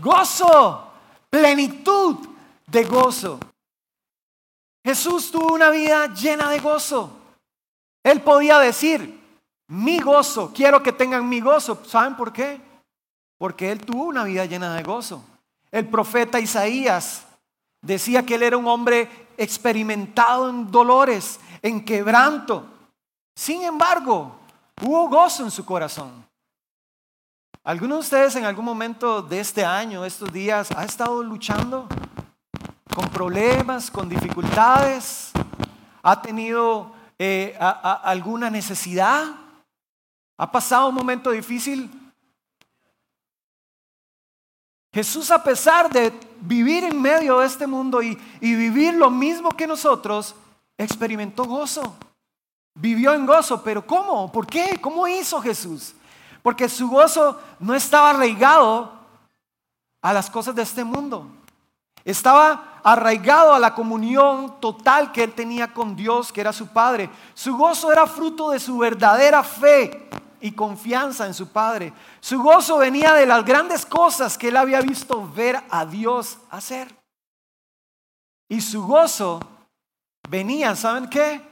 gozo, 0.00 0.90
plenitud 1.28 2.16
de 2.66 2.84
gozo. 2.84 3.38
Jesús 4.82 5.30
tuvo 5.30 5.52
una 5.52 5.68
vida 5.68 6.14
llena 6.14 6.48
de 6.48 6.60
gozo. 6.60 7.10
Él 8.02 8.22
podía 8.22 8.58
decir, 8.58 9.20
mi 9.66 9.98
gozo, 9.98 10.50
quiero 10.54 10.82
que 10.82 10.92
tengan 10.92 11.28
mi 11.28 11.42
gozo. 11.42 11.84
¿Saben 11.84 12.16
por 12.16 12.32
qué? 12.32 12.58
Porque 13.36 13.70
él 13.70 13.84
tuvo 13.84 14.04
una 14.04 14.24
vida 14.24 14.46
llena 14.46 14.74
de 14.76 14.82
gozo. 14.82 15.22
El 15.70 15.86
profeta 15.88 16.40
Isaías 16.40 17.26
decía 17.82 18.24
que 18.24 18.36
él 18.36 18.44
era 18.44 18.56
un 18.56 18.66
hombre 18.66 19.10
experimentado 19.36 20.48
en 20.48 20.70
dolores, 20.70 21.38
en 21.62 21.84
quebranto. 21.84 22.66
Sin 23.34 23.62
embargo, 23.62 24.38
hubo 24.82 25.08
gozo 25.08 25.44
en 25.44 25.50
su 25.50 25.64
corazón. 25.64 26.24
¿Alguno 27.62 27.96
de 27.96 28.00
ustedes 28.00 28.36
en 28.36 28.44
algún 28.44 28.64
momento 28.64 29.22
de 29.22 29.40
este 29.40 29.64
año, 29.64 30.04
estos 30.04 30.32
días, 30.32 30.70
ha 30.72 30.84
estado 30.84 31.22
luchando 31.22 31.86
con 32.94 33.08
problemas, 33.10 33.90
con 33.90 34.08
dificultades? 34.08 35.30
¿Ha 36.02 36.22
tenido 36.22 36.92
eh, 37.18 37.56
alguna 37.58 38.48
necesidad? 38.48 39.24
¿Ha 40.38 40.50
pasado 40.50 40.88
un 40.88 40.94
momento 40.94 41.30
difícil? 41.30 41.90
Jesús, 44.92 45.30
a 45.30 45.44
pesar 45.44 45.90
de 45.90 46.12
vivir 46.40 46.84
en 46.84 47.00
medio 47.00 47.40
de 47.40 47.46
este 47.46 47.66
mundo 47.66 48.02
y, 48.02 48.18
y 48.40 48.54
vivir 48.54 48.94
lo 48.94 49.10
mismo 49.10 49.50
que 49.50 49.66
nosotros, 49.66 50.34
experimentó 50.84 51.44
gozo. 51.44 51.94
Vivió 52.74 53.12
en 53.12 53.26
gozo, 53.26 53.62
pero 53.62 53.86
¿cómo? 53.86 54.30
¿Por 54.32 54.46
qué? 54.46 54.78
¿Cómo 54.80 55.06
hizo 55.06 55.40
Jesús? 55.40 55.94
Porque 56.42 56.68
su 56.68 56.88
gozo 56.88 57.40
no 57.58 57.74
estaba 57.74 58.10
arraigado 58.10 58.92
a 60.00 60.12
las 60.12 60.30
cosas 60.30 60.54
de 60.54 60.62
este 60.62 60.84
mundo. 60.84 61.26
Estaba 62.04 62.80
arraigado 62.82 63.52
a 63.52 63.58
la 63.58 63.74
comunión 63.74 64.58
total 64.60 65.12
que 65.12 65.24
él 65.24 65.34
tenía 65.34 65.74
con 65.74 65.94
Dios, 65.94 66.32
que 66.32 66.40
era 66.40 66.52
su 66.52 66.68
Padre. 66.68 67.10
Su 67.34 67.56
gozo 67.56 67.92
era 67.92 68.06
fruto 68.06 68.50
de 68.50 68.60
su 68.60 68.78
verdadera 68.78 69.42
fe 69.42 70.08
y 70.40 70.52
confianza 70.52 71.26
en 71.26 71.34
su 71.34 71.48
Padre. 71.48 71.92
Su 72.20 72.42
gozo 72.42 72.78
venía 72.78 73.12
de 73.12 73.26
las 73.26 73.44
grandes 73.44 73.84
cosas 73.84 74.38
que 74.38 74.48
él 74.48 74.56
había 74.56 74.80
visto 74.80 75.30
ver 75.30 75.62
a 75.68 75.84
Dios 75.84 76.38
hacer. 76.50 76.94
Y 78.48 78.62
su 78.62 78.86
gozo 78.86 79.40
venía, 80.30 80.76
¿saben 80.76 81.08
qué? 81.08 81.42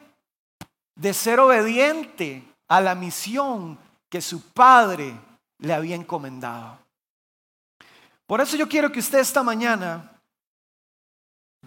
De 0.95 1.13
ser 1.13 1.41
obediente 1.41 2.45
a 2.69 2.81
la 2.81 2.95
misión 2.95 3.79
que 4.09 4.21
su 4.21 4.53
padre 4.53 5.19
le 5.59 5.75
había 5.75 5.97
encomendado. 5.97 6.79
Por 8.27 8.41
eso 8.41 8.57
yo 8.57 8.69
quiero 8.69 8.93
que 8.93 9.01
usted 9.01 9.19
esta 9.19 9.43
mañana 9.43 10.13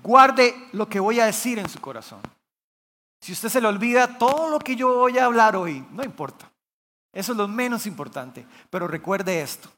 guarde 0.01 0.69
lo 0.71 0.87
que 0.87 0.99
voy 0.99 1.19
a 1.19 1.25
decir 1.25 1.59
en 1.59 1.67
su 1.67 1.79
corazón. 1.81 2.21
Si 3.19 3.33
usted 3.33 3.49
se 3.49 3.61
le 3.61 3.67
olvida 3.67 4.17
todo 4.17 4.49
lo 4.49 4.59
que 4.59 4.75
yo 4.75 4.95
voy 4.95 5.17
a 5.17 5.25
hablar 5.25 5.55
hoy, 5.55 5.85
no 5.91 6.03
importa. 6.03 6.49
Eso 7.11 7.33
es 7.33 7.37
lo 7.37 7.47
menos 7.47 7.85
importante. 7.85 8.47
Pero 8.69 8.87
recuerde 8.87 9.41
esto. 9.41 9.69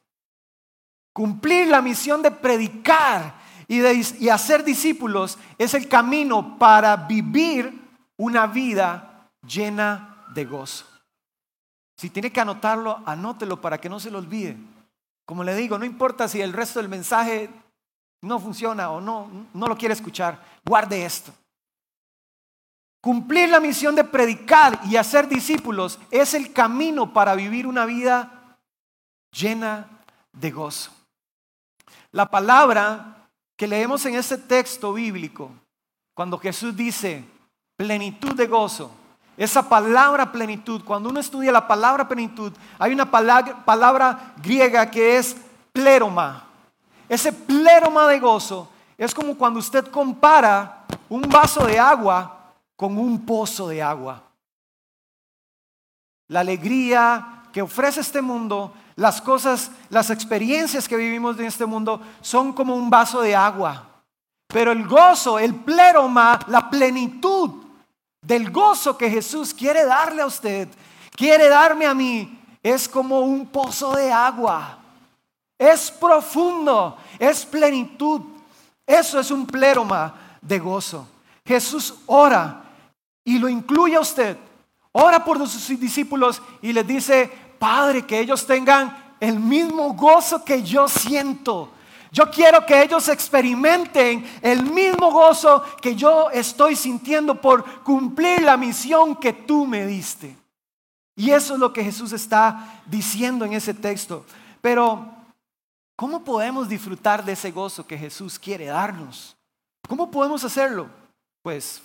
Cumplir 1.12 1.68
la 1.68 1.82
misión 1.82 2.22
de 2.22 2.30
predicar 2.30 3.43
y, 3.68 4.28
hacer 4.28 4.64
discípulos 4.64 5.38
es 5.58 5.74
el 5.74 5.88
camino 5.88 6.58
para 6.58 6.96
vivir 6.96 7.82
una 8.16 8.46
vida 8.46 9.30
llena 9.46 10.26
de 10.34 10.44
gozo. 10.44 10.86
Si 11.96 12.10
tiene 12.10 12.32
que 12.32 12.40
anotarlo, 12.40 13.02
anótelo 13.06 13.60
para 13.60 13.78
que 13.78 13.88
no 13.88 14.00
se 14.00 14.10
lo 14.10 14.18
olvide. 14.18 14.56
Como 15.24 15.44
le 15.44 15.54
digo, 15.54 15.78
no 15.78 15.84
importa 15.84 16.28
si 16.28 16.40
el 16.40 16.52
resto 16.52 16.80
del 16.80 16.88
mensaje 16.88 17.48
no 18.22 18.38
funciona 18.38 18.90
o 18.90 19.00
no, 19.00 19.48
no 19.52 19.66
lo 19.66 19.76
quiere 19.76 19.94
escuchar, 19.94 20.42
guarde 20.64 21.04
esto. 21.04 21.32
Cumplir 23.00 23.50
la 23.50 23.60
misión 23.60 23.94
de 23.94 24.04
predicar 24.04 24.80
y 24.86 24.96
hacer 24.96 25.28
discípulos 25.28 25.98
es 26.10 26.34
el 26.34 26.52
camino 26.52 27.12
para 27.12 27.34
vivir 27.34 27.66
una 27.66 27.84
vida 27.84 28.58
llena 29.30 29.88
de 30.32 30.50
gozo. 30.50 30.90
La 32.12 32.30
palabra 32.30 33.23
que 33.56 33.66
leemos 33.66 34.04
en 34.06 34.14
este 34.14 34.38
texto 34.38 34.92
bíblico, 34.92 35.50
cuando 36.14 36.38
Jesús 36.38 36.76
dice 36.76 37.24
plenitud 37.76 38.34
de 38.34 38.46
gozo, 38.46 38.90
esa 39.36 39.68
palabra 39.68 40.30
plenitud, 40.30 40.82
cuando 40.84 41.08
uno 41.08 41.18
estudia 41.18 41.50
la 41.50 41.66
palabra 41.66 42.06
plenitud, 42.06 42.52
hay 42.78 42.92
una 42.92 43.10
palabra, 43.10 44.34
griega 44.40 44.90
que 44.90 45.16
es 45.16 45.36
pleroma. 45.72 46.44
Ese 47.08 47.32
pleroma 47.32 48.06
de 48.06 48.20
gozo 48.20 48.68
es 48.96 49.12
como 49.12 49.36
cuando 49.36 49.58
usted 49.58 49.86
compara 49.88 50.84
un 51.08 51.22
vaso 51.22 51.66
de 51.66 51.78
agua 51.78 52.52
con 52.76 52.96
un 52.96 53.26
pozo 53.26 53.68
de 53.68 53.82
agua. 53.82 54.22
La 56.28 56.40
alegría 56.40 57.42
que 57.52 57.62
ofrece 57.62 58.00
este 58.00 58.22
mundo, 58.22 58.72
las 58.96 59.20
cosas, 59.20 59.70
las 59.90 60.10
experiencias 60.10 60.88
que 60.88 60.96
vivimos 60.96 61.38
en 61.38 61.46
este 61.46 61.66
mundo 61.66 62.00
son 62.20 62.52
como 62.52 62.76
un 62.76 62.90
vaso 62.90 63.20
de 63.20 63.34
agua. 63.34 63.88
Pero 64.48 64.72
el 64.72 64.86
gozo, 64.86 65.38
el 65.38 65.54
pleroma, 65.54 66.38
la 66.46 66.70
plenitud 66.70 67.50
del 68.22 68.50
gozo 68.50 68.96
que 68.96 69.10
Jesús 69.10 69.52
quiere 69.52 69.84
darle 69.84 70.22
a 70.22 70.26
usted, 70.26 70.68
quiere 71.10 71.48
darme 71.48 71.86
a 71.86 71.94
mí, 71.94 72.40
es 72.62 72.88
como 72.88 73.20
un 73.20 73.46
pozo 73.46 73.94
de 73.94 74.10
agua. 74.12 74.78
Es 75.58 75.90
profundo, 75.90 76.96
es 77.18 77.44
plenitud. 77.44 78.20
Eso 78.86 79.18
es 79.18 79.30
un 79.30 79.46
pleroma 79.46 80.14
de 80.40 80.58
gozo. 80.58 81.06
Jesús 81.44 81.94
ora 82.06 82.64
y 83.24 83.38
lo 83.38 83.48
incluye 83.48 83.96
a 83.96 84.00
usted. 84.00 84.36
Ora 84.92 85.24
por 85.24 85.38
sus 85.48 85.68
discípulos 85.80 86.40
y 86.62 86.72
les 86.72 86.86
dice, 86.86 87.30
Padre, 87.64 88.04
que 88.04 88.20
ellos 88.20 88.46
tengan 88.46 89.16
el 89.18 89.40
mismo 89.40 89.94
gozo 89.94 90.44
que 90.44 90.62
yo 90.62 90.86
siento. 90.86 91.70
Yo 92.12 92.30
quiero 92.30 92.66
que 92.66 92.82
ellos 92.82 93.08
experimenten 93.08 94.22
el 94.42 94.64
mismo 94.64 95.10
gozo 95.10 95.64
que 95.80 95.96
yo 95.96 96.28
estoy 96.28 96.76
sintiendo 96.76 97.40
por 97.40 97.82
cumplir 97.82 98.42
la 98.42 98.58
misión 98.58 99.16
que 99.16 99.32
tú 99.32 99.64
me 99.64 99.86
diste. 99.86 100.36
Y 101.16 101.30
eso 101.30 101.54
es 101.54 101.58
lo 101.58 101.72
que 101.72 101.82
Jesús 101.82 102.12
está 102.12 102.82
diciendo 102.84 103.46
en 103.46 103.54
ese 103.54 103.72
texto. 103.72 104.26
Pero, 104.60 105.08
¿cómo 105.96 106.22
podemos 106.22 106.68
disfrutar 106.68 107.24
de 107.24 107.32
ese 107.32 107.50
gozo 107.50 107.86
que 107.86 107.96
Jesús 107.96 108.38
quiere 108.38 108.66
darnos? 108.66 109.38
¿Cómo 109.88 110.10
podemos 110.10 110.44
hacerlo? 110.44 110.90
Pues 111.40 111.80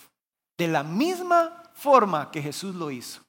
de 0.58 0.68
la 0.68 0.84
misma 0.84 1.64
forma 1.74 2.30
que 2.32 2.42
Jesús 2.42 2.76
lo 2.76 2.92
hizo. 2.92 3.22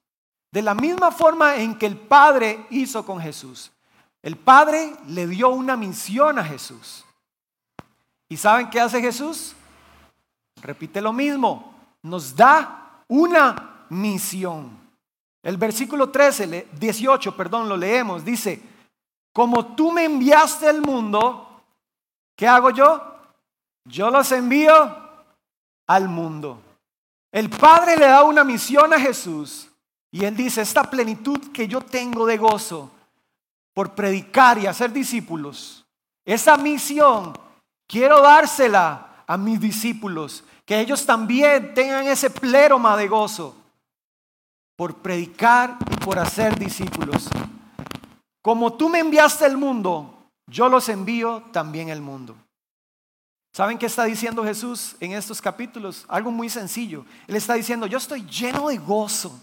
De 0.51 0.63
la 0.63 0.75
misma 0.75 1.13
forma 1.13 1.57
en 1.57 1.79
que 1.79 1.87
el 1.87 1.97
Padre 1.97 2.67
hizo 2.71 3.07
con 3.07 3.21
Jesús. 3.21 3.71
El 4.23 4.37
Padre 4.37 4.97
le 5.07 5.27
dio 5.27 5.51
una 5.51 5.77
misión 5.77 6.39
a 6.39 6.45
Jesús. 6.45 7.05
¿Y 8.29 8.37
saben 8.37 8.69
qué 8.69 8.81
hace 8.81 9.01
Jesús? 9.01 9.55
Repite 10.61 11.01
lo 11.01 11.13
mismo. 11.13 11.75
Nos 12.03 12.35
da 12.35 13.05
una 13.09 13.87
misión. 13.91 14.79
El 15.43 15.57
versículo 15.57 16.11
13, 16.11 16.69
18, 16.73 17.37
perdón, 17.37 17.69
lo 17.69 17.77
leemos. 17.77 18.25
Dice, 18.25 18.61
como 19.33 19.75
tú 19.75 19.93
me 19.93 20.05
enviaste 20.05 20.69
al 20.69 20.83
mundo, 20.83 21.63
¿qué 22.37 22.47
hago 22.47 22.71
yo? 22.71 23.03
Yo 23.85 24.11
los 24.11 24.31
envío 24.33 24.73
al 25.87 26.09
mundo. 26.09 26.61
El 27.33 27.49
Padre 27.49 27.97
le 27.97 28.07
da 28.07 28.25
una 28.25 28.45
misión 28.45 28.93
a 28.93 29.01
Jesús 29.01 29.70
y 30.11 30.25
él 30.25 30.37
dice, 30.37 30.61
esta 30.61 30.91
plenitud 30.91 31.53
que 31.53 31.69
yo 31.69 31.81
tengo 31.81 32.27
de 32.27 32.37
gozo, 32.37 32.91
por 33.73 33.95
predicar 33.95 34.59
y 34.59 34.67
hacer 34.67 34.93
discípulos, 34.93 35.87
esa 36.25 36.57
misión 36.57 37.33
quiero 37.87 38.21
dársela 38.21 39.25
a 39.27 39.37
mis 39.37 39.61
discípulos, 39.61 40.45
que 40.65 40.81
ellos 40.81 41.07
también 41.07 41.75
tengan 41.75 42.07
ese 42.07 42.31
pleroma 42.31 42.97
de 42.97 43.09
gozo 43.09 43.57
por 44.77 44.97
predicar 44.97 45.77
y 45.91 45.97
por 45.97 46.19
hacer 46.19 46.59
discípulos. 46.59 47.29
Como 48.43 48.73
tú 48.73 48.89
me 48.89 48.99
enviaste 48.99 49.45
al 49.45 49.57
mundo, 49.57 50.27
yo 50.47 50.69
los 50.69 50.89
envío 50.89 51.43
también 51.53 51.91
al 51.91 52.01
mundo. 52.01 52.37
¿Saben 53.53 53.79
qué 53.79 53.87
está 53.87 54.05
diciendo 54.05 54.45
Jesús 54.45 54.97
en 55.01 55.13
estos 55.13 55.41
capítulos? 55.41 56.05
Algo 56.09 56.31
muy 56.31 56.49
sencillo. 56.49 57.05
Él 57.27 57.37
está 57.37 57.55
diciendo, 57.55 57.87
yo 57.87 57.99
estoy 57.99 58.25
lleno 58.25 58.69
de 58.69 58.79
gozo 58.79 59.39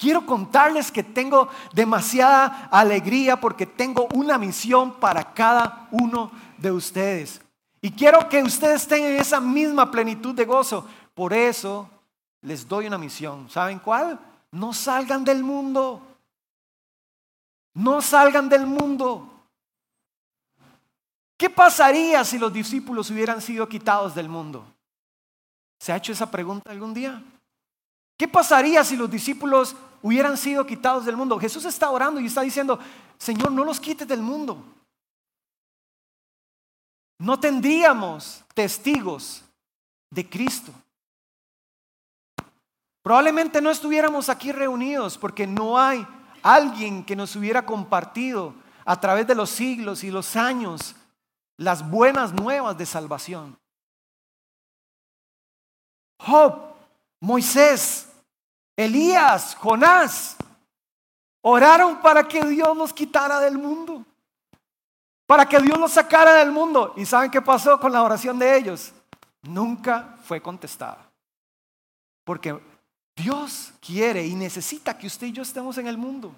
Quiero 0.00 0.24
contarles 0.24 0.90
que 0.90 1.02
tengo 1.02 1.50
demasiada 1.74 2.70
alegría 2.70 3.38
porque 3.38 3.66
tengo 3.66 4.08
una 4.14 4.38
misión 4.38 4.94
para 4.94 5.34
cada 5.34 5.88
uno 5.90 6.32
de 6.56 6.72
ustedes. 6.72 7.42
Y 7.82 7.90
quiero 7.90 8.26
que 8.26 8.42
ustedes 8.42 8.88
tengan 8.88 9.12
esa 9.12 9.42
misma 9.42 9.90
plenitud 9.90 10.34
de 10.34 10.46
gozo. 10.46 10.88
Por 11.12 11.34
eso 11.34 11.86
les 12.40 12.66
doy 12.66 12.86
una 12.86 12.96
misión. 12.96 13.50
¿Saben 13.50 13.78
cuál? 13.78 14.18
No 14.52 14.72
salgan 14.72 15.22
del 15.22 15.44
mundo. 15.44 16.00
No 17.74 18.00
salgan 18.00 18.48
del 18.48 18.66
mundo. 18.66 19.30
¿Qué 21.36 21.50
pasaría 21.50 22.24
si 22.24 22.38
los 22.38 22.50
discípulos 22.50 23.10
hubieran 23.10 23.42
sido 23.42 23.68
quitados 23.68 24.14
del 24.14 24.30
mundo? 24.30 24.64
¿Se 25.78 25.92
ha 25.92 25.96
hecho 25.96 26.12
esa 26.12 26.30
pregunta 26.30 26.70
algún 26.70 26.94
día? 26.94 27.22
¿Qué 28.16 28.28
pasaría 28.28 28.82
si 28.82 28.96
los 28.96 29.10
discípulos 29.10 29.76
hubieran 30.02 30.36
sido 30.36 30.66
quitados 30.66 31.04
del 31.04 31.16
mundo? 31.16 31.38
Jesús 31.38 31.64
está 31.64 31.90
orando 31.90 32.20
y 32.20 32.26
está 32.26 32.42
diciendo, 32.42 32.78
Señor, 33.18 33.52
no 33.52 33.64
los 33.64 33.80
quites 33.80 34.06
del 34.06 34.22
mundo. 34.22 34.64
No 37.18 37.38
tendríamos 37.38 38.42
testigos 38.54 39.44
de 40.10 40.28
Cristo. 40.28 40.72
Probablemente 43.02 43.60
no 43.60 43.70
estuviéramos 43.70 44.28
aquí 44.28 44.52
reunidos 44.52 45.16
porque 45.16 45.46
no 45.46 45.78
hay 45.78 46.06
alguien 46.42 47.04
que 47.04 47.16
nos 47.16 47.36
hubiera 47.36 47.64
compartido 47.64 48.54
a 48.84 48.98
través 49.00 49.26
de 49.26 49.34
los 49.34 49.50
siglos 49.50 50.04
y 50.04 50.10
los 50.10 50.36
años 50.36 50.96
las 51.56 51.88
buenas 51.88 52.32
nuevas 52.32 52.76
de 52.76 52.86
salvación. 52.86 53.58
Job, 56.18 56.74
Moisés, 57.20 58.09
Elías, 58.84 59.54
Jonás, 59.56 60.36
oraron 61.42 62.00
para 62.00 62.26
que 62.26 62.42
Dios 62.42 62.74
los 62.74 62.94
quitara 62.94 63.38
del 63.38 63.58
mundo, 63.58 64.06
para 65.26 65.44
que 65.44 65.60
Dios 65.60 65.78
los 65.78 65.92
sacara 65.92 66.32
del 66.36 66.50
mundo. 66.50 66.94
¿Y 66.96 67.04
saben 67.04 67.30
qué 67.30 67.42
pasó 67.42 67.78
con 67.78 67.92
la 67.92 68.02
oración 68.02 68.38
de 68.38 68.56
ellos? 68.56 68.92
Nunca 69.42 70.16
fue 70.24 70.40
contestada. 70.40 71.10
Porque 72.24 72.58
Dios 73.14 73.70
quiere 73.84 74.26
y 74.26 74.34
necesita 74.34 74.96
que 74.96 75.08
usted 75.08 75.26
y 75.26 75.32
yo 75.32 75.42
estemos 75.42 75.76
en 75.76 75.86
el 75.86 75.98
mundo. 75.98 76.34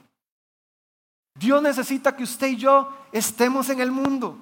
Dios 1.35 1.63
necesita 1.63 2.17
que 2.17 2.25
usted 2.25 2.49
y 2.49 2.57
yo 2.57 2.93
estemos 3.13 3.69
en 3.69 3.81
el 3.81 3.93
mundo. 3.93 4.37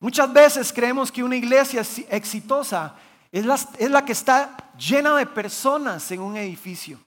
Muchas 0.00 0.32
veces 0.32 0.72
creemos 0.72 1.12
que 1.12 1.22
una 1.22 1.36
iglesia 1.36 1.82
exitosa 2.08 2.96
es 3.32 3.90
la, 3.90 4.04
que 4.04 4.12
está 4.12 4.56
llena 4.76 5.16
de 5.16 5.26
personas 5.26 6.10
en 6.10 6.20
un 6.20 6.36
edificio. 6.36 6.98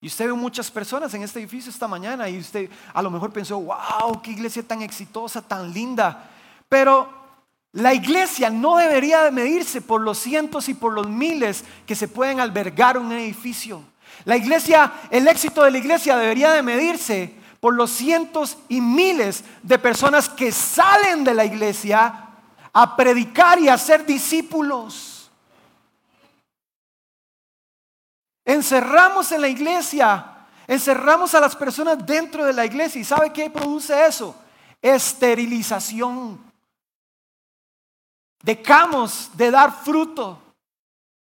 Y 0.00 0.06
usted 0.06 0.26
ve 0.26 0.32
muchas 0.32 0.70
personas 0.70 1.12
en 1.14 1.22
este 1.22 1.38
edificio 1.38 1.70
esta 1.70 1.86
mañana 1.86 2.28
y 2.28 2.38
usted 2.38 2.68
a 2.92 3.02
lo 3.02 3.10
mejor 3.10 3.32
pensó, 3.32 3.60
wow, 3.60 4.20
qué 4.22 4.32
iglesia 4.32 4.62
tan 4.62 4.82
exitosa, 4.82 5.42
tan 5.42 5.72
linda. 5.72 6.30
Pero 6.68 7.08
la 7.72 7.94
iglesia 7.94 8.50
no 8.50 8.76
debería 8.76 9.22
de 9.22 9.30
medirse 9.30 9.80
por 9.80 10.00
los 10.00 10.18
cientos 10.18 10.68
y 10.68 10.74
por 10.74 10.92
los 10.92 11.08
miles 11.08 11.64
que 11.86 11.94
se 11.94 12.08
pueden 12.08 12.40
albergar 12.40 12.98
un 12.98 13.12
edificio. 13.12 13.82
La 14.24 14.36
iglesia, 14.36 14.92
el 15.10 15.28
éxito 15.28 15.62
de 15.62 15.70
la 15.70 15.78
iglesia 15.78 16.16
debería 16.16 16.52
de 16.52 16.62
medirse 16.62 17.34
por 17.60 17.74
los 17.74 17.90
cientos 17.90 18.58
y 18.68 18.80
miles 18.80 19.44
de 19.62 19.78
personas 19.78 20.28
que 20.28 20.50
salen 20.50 21.22
de 21.22 21.34
la 21.34 21.44
iglesia 21.44 22.31
a 22.72 22.96
predicar 22.96 23.58
y 23.58 23.68
a 23.68 23.76
ser 23.76 24.06
discípulos. 24.06 25.30
Encerramos 28.44 29.30
en 29.32 29.40
la 29.40 29.48
iglesia, 29.48 30.46
encerramos 30.66 31.34
a 31.34 31.40
las 31.40 31.54
personas 31.54 32.04
dentro 32.04 32.44
de 32.44 32.52
la 32.52 32.64
iglesia 32.64 33.00
y 33.00 33.04
¿sabe 33.04 33.32
qué 33.32 33.50
produce 33.50 34.06
eso? 34.06 34.34
Esterilización. 34.80 36.52
Dejamos 38.42 39.30
de 39.34 39.50
dar 39.50 39.72
fruto. 39.84 40.40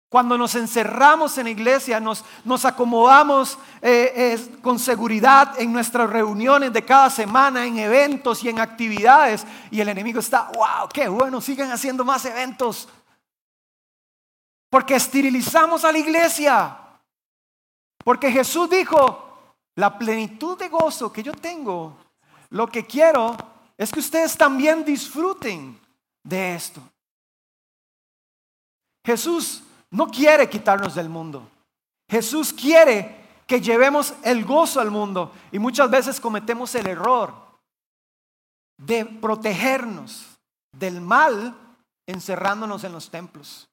Cuando 0.09 0.39
nos 0.39 0.55
encerramos 0.55 1.37
en 1.37 1.43
la 1.43 1.51
iglesia, 1.51 1.99
nos, 1.99 2.25
nos 2.43 2.65
acomodamos 2.65 3.59
eh, 3.79 4.57
con 4.63 4.79
seguridad 4.79 5.59
en 5.61 5.71
nuestras 5.71 6.09
reuniones 6.09 6.73
de 6.73 6.83
cada 6.83 7.11
semana, 7.11 7.63
en 7.63 7.77
eventos 7.77 8.43
y 8.43 8.49
en 8.49 8.59
actividades. 8.59 9.45
Y 9.69 9.79
el 9.79 9.89
enemigo 9.89 10.19
está, 10.19 10.49
wow, 10.55 10.89
qué 10.91 11.07
bueno, 11.07 11.39
sigan 11.39 11.71
haciendo 11.71 12.03
más 12.03 12.25
eventos. 12.25 12.89
Porque 14.71 14.95
esterilizamos 14.95 15.85
a 15.85 15.91
la 15.91 15.99
iglesia. 15.99 16.75
Porque 18.03 18.31
Jesús 18.31 18.67
dijo, 18.67 19.53
la 19.75 19.95
plenitud 19.95 20.57
de 20.57 20.69
gozo 20.69 21.13
que 21.13 21.21
yo 21.21 21.33
tengo, 21.33 21.95
lo 22.49 22.65
que 22.65 22.83
quiero 22.87 23.37
es 23.77 23.91
que 23.91 23.99
ustedes 23.99 24.35
también 24.35 24.83
disfruten 24.83 25.79
de 26.23 26.55
esto. 26.55 26.81
Jesús 29.05 29.63
no 29.91 30.07
quiere 30.07 30.49
quitarnos 30.49 30.95
del 30.95 31.09
mundo. 31.09 31.49
Jesús 32.09 32.53
quiere 32.53 33.19
que 33.45 33.61
llevemos 33.61 34.13
el 34.23 34.45
gozo 34.45 34.79
al 34.79 34.91
mundo 34.91 35.31
y 35.51 35.59
muchas 35.59 35.89
veces 35.89 36.19
cometemos 36.19 36.73
el 36.75 36.87
error 36.87 37.33
de 38.77 39.05
protegernos 39.05 40.39
del 40.71 41.01
mal 41.01 41.55
encerrándonos 42.05 42.83
en 42.83 42.91
los 42.91 43.09
templos. 43.09 43.69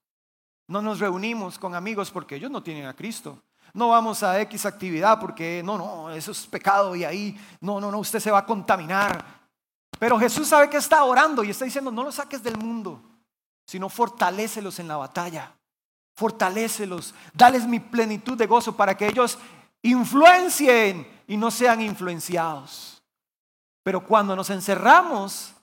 No 0.69 0.83
nos 0.83 0.99
reunimos 0.99 1.59
con 1.59 1.75
amigos 1.75 2.11
porque 2.11 2.37
ellos 2.37 2.51
no 2.51 2.63
tienen 2.63 2.87
a 2.87 2.95
Cristo. 2.95 3.43
No 3.73 3.89
vamos 3.89 4.23
a 4.23 4.41
X 4.41 4.65
actividad 4.65 5.21
porque 5.21 5.63
no, 5.63 5.77
no, 5.77 6.11
eso 6.11 6.33
es 6.33 6.47
pecado 6.47 6.97
y 6.97 7.05
ahí, 7.05 7.39
no, 7.61 7.81
no, 7.81 7.91
no, 7.91 7.99
usted 7.99 8.21
se 8.21 8.31
va 8.31 8.39
a 8.39 8.47
contaminar. 8.47 9.25
Pero 9.99 10.19
Jesús 10.19 10.49
sabe 10.49 10.71
que 10.71 10.79
está 10.79 11.05
orando 11.05 11.45
y 11.45 11.51
está 11.51 11.65
diciendo, 11.65 11.91
no 11.91 12.03
los 12.03 12.15
saques 12.15 12.43
del 12.43 12.57
mundo, 12.57 13.03
sino 13.67 13.89
fortalécelos 13.89 14.79
en 14.79 14.89
la 14.89 14.97
batalla 14.97 15.56
fortalécelos, 16.17 17.15
dales 17.35 17.67
mi 17.67 17.79
plenitud 17.79 18.37
de 18.37 18.47
gozo 18.47 18.77
para 18.77 18.97
que 18.97 19.07
ellos 19.07 19.39
influencien 19.83 21.07
y 21.27 21.37
no 21.37 21.51
sean 21.51 21.81
influenciados. 21.83 23.03
Pero 23.83 24.05
cuando 24.05 24.35
nos 24.35 24.51
encerramos 24.51 25.55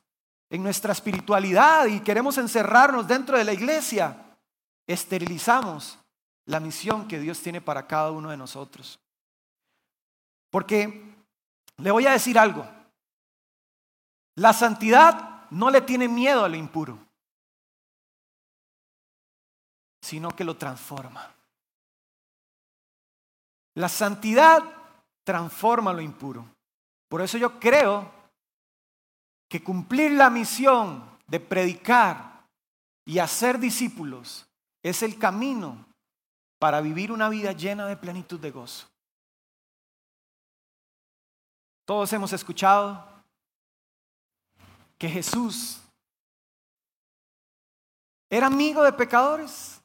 en 0.50 0.64
nuestra 0.64 0.94
espiritualidad 0.94 1.88
y 1.88 2.00
queremos 2.02 2.38
encerrarnos 2.38 3.08
dentro 3.08 3.38
de 3.38 3.44
la 3.44 3.54
iglesia, 3.54 4.38
esterilizamos 4.88 5.98
la 6.46 6.60
misión 6.60 7.08
que 7.08 7.20
Dios 7.20 7.40
tiene 7.40 7.60
para 7.60 7.88
cada 7.88 8.12
uno 8.12 8.30
de 8.30 8.38
nosotros. 8.38 9.00
Porque 10.52 11.16
le 11.78 11.92
voy 11.92 12.06
a 12.06 12.12
decir 12.12 12.38
algo, 12.38 12.66
la 14.36 14.54
santidad 14.54 15.50
no 15.50 15.72
le 15.72 15.82
tiene 15.82 16.08
miedo 16.08 16.46
a 16.46 16.50
lo 16.50 16.56
impuro 16.56 17.00
sino 20.04 20.32
que 20.32 20.44
lo 20.44 20.58
transforma. 20.58 21.34
La 23.76 23.88
santidad 23.88 24.62
transforma 25.24 25.94
lo 25.94 26.02
impuro. 26.02 26.46
Por 27.08 27.22
eso 27.22 27.38
yo 27.38 27.58
creo 27.58 28.12
que 29.48 29.64
cumplir 29.64 30.12
la 30.12 30.30
misión 30.30 31.10
de 31.28 31.40
predicar 31.40 32.46
y 33.06 33.20
hacer 33.20 33.60
discípulos 33.60 34.46
es 34.84 35.04
el 35.04 35.18
camino 35.18 35.86
para 36.60 36.82
vivir 36.82 37.10
una 37.10 37.30
vida 37.30 37.54
llena 37.54 37.88
de 37.88 37.96
plenitud 37.96 38.40
de 38.42 38.52
gozo. 38.52 38.88
Todos 41.86 42.12
hemos 42.12 42.34
escuchado 42.34 43.08
que 44.98 45.08
Jesús 45.08 45.80
era 48.30 48.48
amigo 48.48 48.84
de 48.84 48.92
pecadores. 48.92 49.83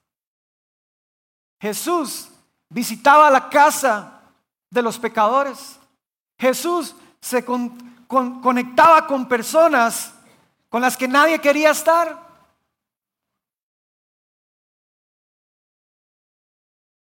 Jesús 1.61 2.31
visitaba 2.69 3.31
la 3.31 3.49
casa 3.49 4.23
de 4.71 4.83
los 4.83 4.99
pecadores. 4.99 5.79
Jesús 6.39 6.95
se 7.21 7.45
conectaba 7.45 9.07
con 9.07 9.27
personas 9.29 10.15
con 10.69 10.83
las 10.83 10.97
que 10.97 11.09
nadie 11.09 11.41
quería 11.41 11.71
estar. 11.71 12.29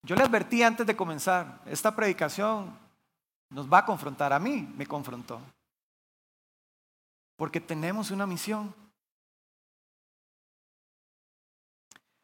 Yo 0.02 0.16
le 0.16 0.22
advertí 0.22 0.62
antes 0.62 0.86
de 0.86 0.96
comenzar, 0.96 1.60
esta 1.66 1.94
predicación 1.94 2.78
nos 3.50 3.70
va 3.70 3.78
a 3.78 3.84
confrontar, 3.84 4.32
a 4.32 4.38
mí 4.38 4.72
me 4.76 4.86
confrontó, 4.86 5.40
porque 7.36 7.60
tenemos 7.60 8.10
una 8.10 8.26
misión. 8.26 8.74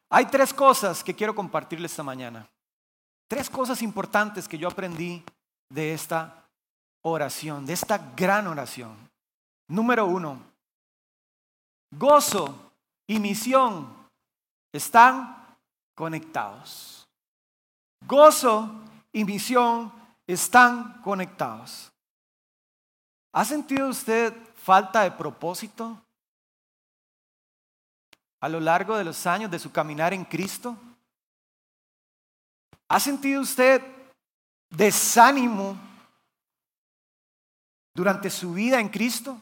Hay 0.09 0.25
tres 0.27 0.53
cosas 0.53 1.03
que 1.03 1.15
quiero 1.15 1.35
compartirles 1.35 1.91
esta 1.91 2.03
mañana. 2.03 2.47
Tres 3.27 3.49
cosas 3.49 3.81
importantes 3.81 4.47
que 4.47 4.57
yo 4.57 4.67
aprendí 4.67 5.23
de 5.69 5.93
esta 5.93 6.45
oración, 7.01 7.65
de 7.65 7.73
esta 7.73 7.97
gran 8.15 8.47
oración. 8.47 8.95
Número 9.67 10.05
uno, 10.05 10.39
gozo 11.91 12.71
y 13.07 13.19
misión 13.19 13.91
están 14.71 15.57
conectados. 15.95 17.07
Gozo 18.05 18.69
y 19.11 19.25
misión 19.25 19.91
están 20.27 21.01
conectados. 21.01 21.91
¿Ha 23.33 23.43
sentido 23.43 23.89
usted 23.89 24.33
falta 24.55 25.01
de 25.01 25.11
propósito? 25.11 26.04
a 28.45 28.49
lo 28.49 28.59
largo 28.59 28.95
de 28.95 29.03
los 29.03 29.25
años 29.25 29.49
de 29.49 29.57
su 29.57 29.71
caminar 29.71 30.13
en 30.13 30.23
Cristo? 30.23 30.77
¿Ha 32.87 32.99
sentido 32.99 33.41
usted 33.41 33.81
desánimo 34.69 35.75
durante 37.91 38.29
su 38.29 38.53
vida 38.53 38.79
en 38.79 38.89
Cristo? 38.89 39.41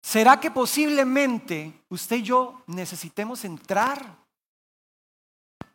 ¿Será 0.00 0.38
que 0.38 0.52
posiblemente 0.52 1.84
usted 1.88 2.18
y 2.18 2.22
yo 2.22 2.62
necesitemos 2.68 3.44
entrar 3.44 4.16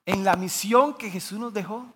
en 0.05 0.23
la 0.23 0.37
misión 0.37 0.93
que 0.93 1.09
Jesús 1.09 1.37
nos 1.37 1.53
dejó? 1.53 1.93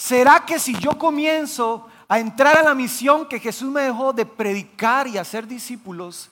¿Será 0.00 0.46
que 0.46 0.58
si 0.58 0.74
yo 0.78 0.96
comienzo 0.96 1.86
a 2.08 2.18
entrar 2.18 2.56
a 2.56 2.62
la 2.62 2.74
misión 2.74 3.28
que 3.28 3.38
Jesús 3.38 3.70
me 3.70 3.82
dejó 3.82 4.14
de 4.14 4.24
predicar 4.24 5.06
y 5.06 5.18
hacer 5.18 5.46
discípulos, 5.46 6.30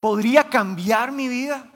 podría 0.00 0.48
cambiar 0.48 1.12
mi 1.12 1.28
vida? 1.28 1.70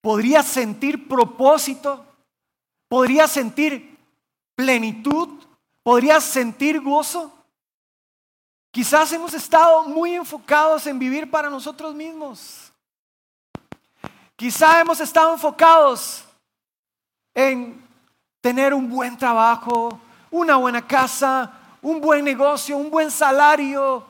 ¿Podría 0.00 0.42
sentir 0.42 1.06
propósito? 1.06 2.06
¿Podría 2.88 3.28
sentir 3.28 3.98
plenitud? 4.54 5.28
¿Podría 5.82 6.22
sentir 6.22 6.80
gozo? 6.80 7.34
Quizás 8.70 9.12
hemos 9.12 9.34
estado 9.34 9.84
muy 9.84 10.14
enfocados 10.14 10.86
en 10.86 10.98
vivir 10.98 11.30
para 11.30 11.50
nosotros 11.50 11.94
mismos. 11.94 12.72
Quizás 14.36 14.80
hemos 14.80 15.00
estado 15.00 15.34
enfocados 15.34 16.25
en 17.36 17.86
tener 18.40 18.72
un 18.72 18.88
buen 18.88 19.18
trabajo, 19.18 20.00
una 20.30 20.56
buena 20.56 20.86
casa, 20.86 21.52
un 21.82 22.00
buen 22.00 22.24
negocio, 22.24 22.78
un 22.78 22.90
buen 22.90 23.10
salario, 23.10 24.04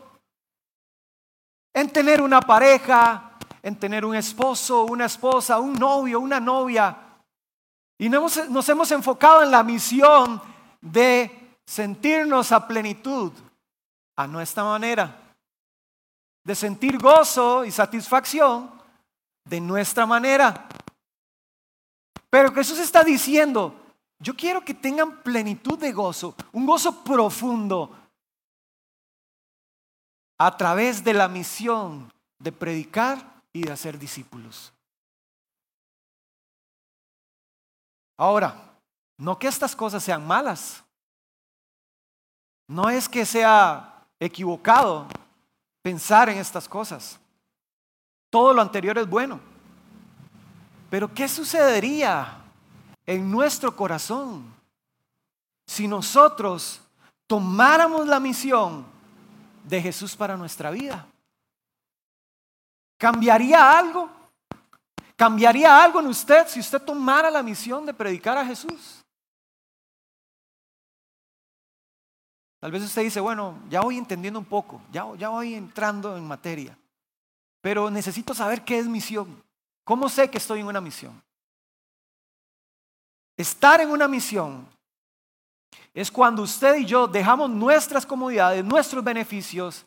en 1.74 1.90
tener 1.90 2.22
una 2.22 2.40
pareja, 2.40 3.32
en 3.62 3.74
tener 3.76 4.04
un 4.04 4.14
esposo, 4.14 4.84
una 4.84 5.06
esposa, 5.06 5.58
un 5.58 5.74
novio, 5.74 6.20
una 6.20 6.38
novia. 6.38 6.96
Y 7.98 8.08
nos, 8.08 8.48
nos 8.48 8.68
hemos 8.68 8.90
enfocado 8.92 9.42
en 9.42 9.50
la 9.50 9.64
misión 9.64 10.40
de 10.80 11.58
sentirnos 11.66 12.52
a 12.52 12.64
plenitud 12.64 13.32
a 14.14 14.26
nuestra 14.28 14.62
manera, 14.62 15.34
de 16.44 16.54
sentir 16.54 16.96
gozo 16.96 17.64
y 17.64 17.72
satisfacción 17.72 18.70
de 19.44 19.60
nuestra 19.60 20.06
manera. 20.06 20.68
Pero 22.30 22.52
Jesús 22.52 22.78
está 22.78 23.02
diciendo, 23.04 23.74
yo 24.18 24.34
quiero 24.34 24.64
que 24.64 24.74
tengan 24.74 25.22
plenitud 25.22 25.78
de 25.78 25.92
gozo, 25.92 26.34
un 26.52 26.66
gozo 26.66 27.04
profundo, 27.04 27.96
a 30.38 30.56
través 30.56 31.02
de 31.02 31.14
la 31.14 31.28
misión 31.28 32.12
de 32.38 32.52
predicar 32.52 33.42
y 33.52 33.62
de 33.62 33.72
hacer 33.72 33.98
discípulos. 33.98 34.72
Ahora, 38.18 38.78
no 39.18 39.38
que 39.38 39.46
estas 39.46 39.74
cosas 39.74 40.02
sean 40.02 40.26
malas. 40.26 40.82
No 42.68 42.90
es 42.90 43.08
que 43.08 43.24
sea 43.24 44.06
equivocado 44.18 45.06
pensar 45.82 46.28
en 46.28 46.38
estas 46.38 46.68
cosas. 46.68 47.18
Todo 48.30 48.52
lo 48.52 48.60
anterior 48.60 48.98
es 48.98 49.08
bueno. 49.08 49.40
Pero 50.88 51.12
¿qué 51.12 51.28
sucedería 51.28 52.38
en 53.04 53.30
nuestro 53.30 53.74
corazón 53.74 54.54
si 55.66 55.88
nosotros 55.88 56.80
tomáramos 57.26 58.06
la 58.06 58.20
misión 58.20 58.86
de 59.64 59.82
Jesús 59.82 60.14
para 60.14 60.36
nuestra 60.36 60.70
vida? 60.70 61.06
¿Cambiaría 62.98 63.78
algo? 63.78 64.08
¿Cambiaría 65.16 65.82
algo 65.82 66.00
en 66.00 66.06
usted 66.06 66.46
si 66.46 66.60
usted 66.60 66.80
tomara 66.80 67.30
la 67.30 67.42
misión 67.42 67.84
de 67.84 67.94
predicar 67.94 68.38
a 68.38 68.44
Jesús? 68.44 69.02
Tal 72.60 72.70
vez 72.70 72.82
usted 72.82 73.02
dice, 73.02 73.20
bueno, 73.20 73.58
ya 73.68 73.80
voy 73.80 73.98
entendiendo 73.98 74.38
un 74.38 74.44
poco, 74.44 74.80
ya, 74.90 75.06
ya 75.16 75.28
voy 75.28 75.54
entrando 75.54 76.16
en 76.16 76.26
materia, 76.26 76.76
pero 77.60 77.90
necesito 77.90 78.34
saber 78.34 78.64
qué 78.64 78.78
es 78.78 78.86
misión. 78.86 79.45
¿Cómo 79.86 80.08
sé 80.08 80.28
que 80.28 80.38
estoy 80.38 80.58
en 80.58 80.66
una 80.66 80.80
misión? 80.80 81.22
Estar 83.36 83.80
en 83.80 83.88
una 83.88 84.08
misión 84.08 84.66
es 85.94 86.10
cuando 86.10 86.42
usted 86.42 86.74
y 86.78 86.84
yo 86.84 87.06
dejamos 87.06 87.48
nuestras 87.48 88.04
comodidades, 88.04 88.64
nuestros 88.64 89.04
beneficios 89.04 89.86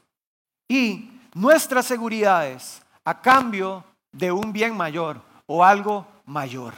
y 0.69 1.11
nuestras 1.33 1.85
seguridades 1.85 2.81
a 3.03 3.21
cambio 3.21 3.83
de 4.13 4.31
un 4.31 4.53
bien 4.53 4.77
mayor 4.77 5.21
o 5.45 5.65
algo 5.65 6.07
mayor. 6.25 6.75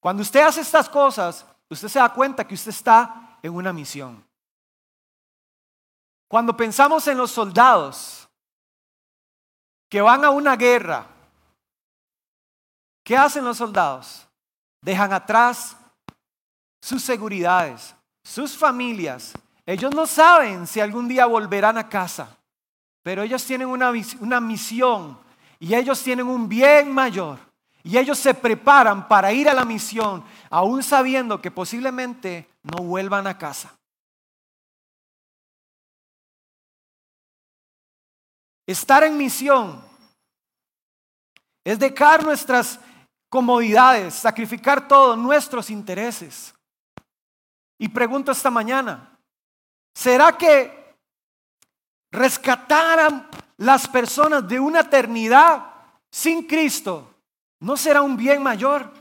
Cuando 0.00 0.22
usted 0.22 0.40
hace 0.40 0.62
estas 0.62 0.88
cosas, 0.88 1.46
usted 1.68 1.86
se 1.86 2.00
da 2.00 2.12
cuenta 2.12 2.44
que 2.44 2.54
usted 2.54 2.70
está 2.70 3.38
en 3.44 3.54
una 3.54 3.72
misión. 3.72 4.24
Cuando 6.26 6.56
pensamos 6.56 7.06
en 7.06 7.16
los 7.16 7.30
soldados 7.30 8.28
que 9.88 10.00
van 10.00 10.24
a 10.24 10.30
una 10.30 10.56
guerra, 10.56 11.06
¿qué 13.10 13.16
hacen 13.16 13.44
los 13.44 13.56
soldados? 13.56 14.28
Dejan 14.80 15.12
atrás 15.12 15.76
sus 16.80 17.02
seguridades, 17.02 17.92
sus 18.22 18.56
familias. 18.56 19.32
Ellos 19.66 19.92
no 19.92 20.06
saben 20.06 20.64
si 20.64 20.78
algún 20.78 21.08
día 21.08 21.26
volverán 21.26 21.76
a 21.76 21.88
casa, 21.88 22.38
pero 23.02 23.24
ellos 23.24 23.44
tienen 23.44 23.66
una, 23.66 23.90
una 24.20 24.40
misión 24.40 25.18
y 25.58 25.74
ellos 25.74 26.00
tienen 26.04 26.28
un 26.28 26.48
bien 26.48 26.92
mayor. 26.92 27.40
Y 27.82 27.98
ellos 27.98 28.16
se 28.16 28.32
preparan 28.32 29.08
para 29.08 29.32
ir 29.32 29.48
a 29.48 29.54
la 29.54 29.64
misión, 29.64 30.22
aún 30.48 30.80
sabiendo 30.84 31.42
que 31.42 31.50
posiblemente 31.50 32.48
no 32.62 32.84
vuelvan 32.84 33.26
a 33.26 33.36
casa. 33.36 33.76
Estar 38.68 39.02
en 39.02 39.16
misión 39.16 39.82
es 41.64 41.76
dejar 41.76 42.22
nuestras 42.22 42.78
comodidades, 43.30 44.14
sacrificar 44.14 44.86
todos 44.86 45.16
nuestros 45.16 45.70
intereses. 45.70 46.52
Y 47.78 47.88
pregunto 47.88 48.32
esta 48.32 48.50
mañana, 48.50 49.16
¿será 49.94 50.36
que 50.36 50.96
rescatar 52.10 52.98
a 52.98 53.30
las 53.56 53.88
personas 53.88 54.46
de 54.46 54.58
una 54.58 54.80
eternidad 54.80 55.64
sin 56.10 56.46
Cristo 56.46 57.14
no 57.60 57.76
será 57.76 58.02
un 58.02 58.16
bien 58.16 58.42
mayor? 58.42 58.92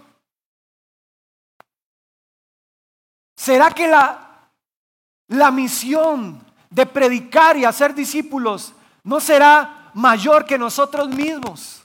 ¿Será 3.36 3.72
que 3.72 3.88
la, 3.88 4.52
la 5.30 5.50
misión 5.50 6.46
de 6.70 6.86
predicar 6.86 7.58
y 7.58 7.66
hacer 7.66 7.96
discípulos 7.96 8.74
no 9.04 9.20
será 9.20 9.92
mayor 9.96 10.46
que 10.46 10.58
nosotros 10.58 11.10
mismos? 11.10 11.79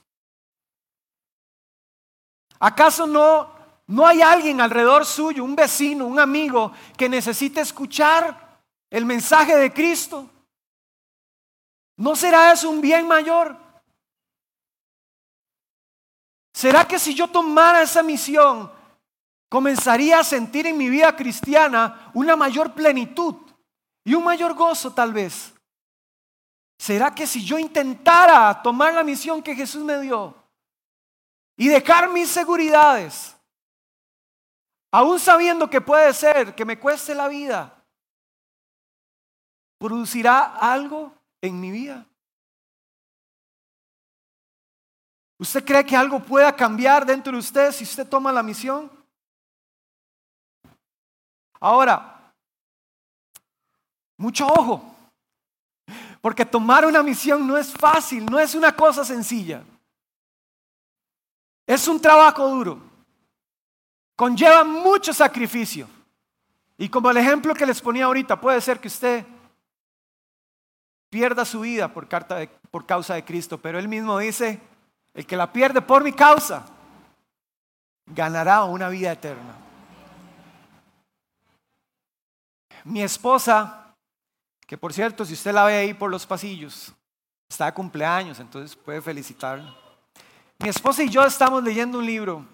¿Acaso 2.58 3.06
no, 3.06 3.50
no 3.86 4.06
hay 4.06 4.22
alguien 4.22 4.60
alrededor 4.60 5.04
suyo, 5.04 5.44
un 5.44 5.56
vecino, 5.56 6.06
un 6.06 6.18
amigo, 6.18 6.72
que 6.96 7.08
necesite 7.08 7.60
escuchar 7.60 8.60
el 8.90 9.04
mensaje 9.04 9.56
de 9.56 9.72
Cristo? 9.72 10.28
¿No 11.96 12.16
será 12.16 12.52
eso 12.52 12.70
un 12.70 12.80
bien 12.80 13.06
mayor? 13.06 13.56
¿Será 16.52 16.86
que 16.86 16.98
si 16.98 17.14
yo 17.14 17.28
tomara 17.28 17.82
esa 17.82 18.02
misión, 18.02 18.70
comenzaría 19.48 20.20
a 20.20 20.24
sentir 20.24 20.66
en 20.66 20.78
mi 20.78 20.88
vida 20.88 21.14
cristiana 21.14 22.10
una 22.14 22.36
mayor 22.36 22.74
plenitud 22.74 23.34
y 24.04 24.14
un 24.14 24.24
mayor 24.24 24.54
gozo 24.54 24.92
tal 24.92 25.12
vez? 25.12 25.52
¿Será 26.78 27.14
que 27.14 27.26
si 27.26 27.44
yo 27.44 27.58
intentara 27.58 28.62
tomar 28.62 28.94
la 28.94 29.04
misión 29.04 29.42
que 29.42 29.54
Jesús 29.54 29.82
me 29.82 30.00
dio 30.00 30.43
y 31.56 31.68
dejar 31.68 32.10
mis 32.10 32.28
seguridades, 32.28 33.36
aún 34.90 35.18
sabiendo 35.18 35.68
que 35.68 35.80
puede 35.80 36.12
ser 36.12 36.54
que 36.54 36.64
me 36.64 36.78
cueste 36.78 37.14
la 37.14 37.28
vida, 37.28 37.84
producirá 39.78 40.56
algo 40.56 41.12
en 41.40 41.60
mi 41.60 41.70
vida? 41.70 42.06
¿Usted 45.38 45.64
cree 45.64 45.84
que 45.84 45.96
algo 45.96 46.20
pueda 46.20 46.54
cambiar 46.54 47.04
dentro 47.04 47.32
de 47.32 47.38
usted 47.38 47.72
si 47.72 47.84
usted 47.84 48.08
toma 48.08 48.32
la 48.32 48.42
misión? 48.42 48.90
Ahora, 51.60 52.32
mucho 54.16 54.46
ojo. 54.46 54.94
Porque 56.20 56.46
tomar 56.46 56.86
una 56.86 57.02
misión 57.02 57.46
no 57.46 57.58
es 57.58 57.72
fácil, 57.72 58.24
no 58.24 58.38
es 58.38 58.54
una 58.54 58.74
cosa 58.74 59.04
sencilla. 59.04 59.62
Es 61.66 61.88
un 61.88 62.00
trabajo 62.00 62.48
duro. 62.48 62.79
Conlleva 64.16 64.64
mucho 64.64 65.12
sacrificio. 65.12 65.88
Y 66.77 66.88
como 66.88 67.11
el 67.11 67.16
ejemplo 67.16 67.55
que 67.55 67.66
les 67.66 67.81
ponía 67.81 68.05
ahorita, 68.05 68.40
puede 68.40 68.61
ser 68.61 68.81
que 68.81 68.88
usted 68.88 69.24
pierda 71.09 71.44
su 71.44 71.61
vida 71.61 71.92
por, 71.92 72.09
por 72.70 72.87
causa 72.87 73.14
de 73.14 73.24
Cristo, 73.24 73.59
pero 73.59 73.79
él 73.79 73.88
mismo 73.88 74.18
dice, 74.18 74.61
el 75.14 75.27
que 75.27 75.37
la 75.37 75.53
pierde 75.53 75.81
por 75.81 76.03
mi 76.03 76.12
causa, 76.12 76.66
ganará 78.07 78.64
una 78.64 78.88
vida 78.88 79.12
eterna. 79.12 79.55
Mi 82.83 83.03
esposa, 83.03 83.94
que 84.66 84.77
por 84.77 84.92
cierto, 84.92 85.24
si 85.24 85.35
usted 85.35 85.53
la 85.53 85.64
ve 85.64 85.77
ahí 85.77 85.94
por 85.94 86.11
los 86.11 86.27
pasillos, 86.27 86.92
está 87.48 87.66
de 87.66 87.74
cumpleaños, 87.74 88.40
entonces 88.40 88.77
puede 88.77 89.00
felicitarla. 89.00 89.83
Mi 90.58 90.68
esposa 90.68 91.02
y 91.02 91.10
yo 91.10 91.24
estamos 91.24 91.62
leyendo 91.62 91.98
un 91.98 92.06
libro 92.06 92.46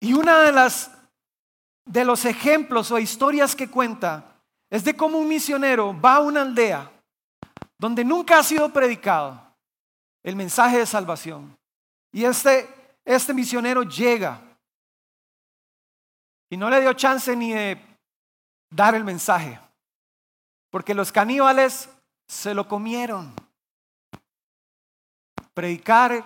y 0.00 0.12
una 0.12 0.40
de 0.40 0.52
las 0.52 0.90
de 1.86 2.04
los 2.04 2.24
ejemplos 2.24 2.90
o 2.90 2.98
historias 2.98 3.54
que 3.54 3.70
cuenta 3.70 4.36
es 4.68 4.84
de 4.84 4.96
cómo 4.96 5.18
un 5.18 5.28
misionero 5.28 5.98
va 5.98 6.16
a 6.16 6.20
una 6.20 6.42
aldea 6.42 6.90
donde 7.78 8.04
nunca 8.04 8.38
ha 8.38 8.42
sido 8.42 8.72
predicado 8.72 9.40
el 10.24 10.34
mensaje 10.34 10.78
de 10.78 10.86
salvación. 10.86 11.56
Y 12.12 12.24
este, 12.24 12.68
este 13.04 13.32
misionero 13.32 13.84
llega 13.84 14.40
y 16.50 16.56
no 16.56 16.68
le 16.68 16.80
dio 16.80 16.92
chance 16.94 17.34
ni 17.36 17.52
de 17.52 17.80
dar 18.70 18.94
el 18.94 19.04
mensaje, 19.04 19.60
porque 20.70 20.94
los 20.94 21.12
caníbales 21.12 21.88
se 22.26 22.54
lo 22.54 22.66
comieron. 22.66 23.32
Predicar 25.56 26.22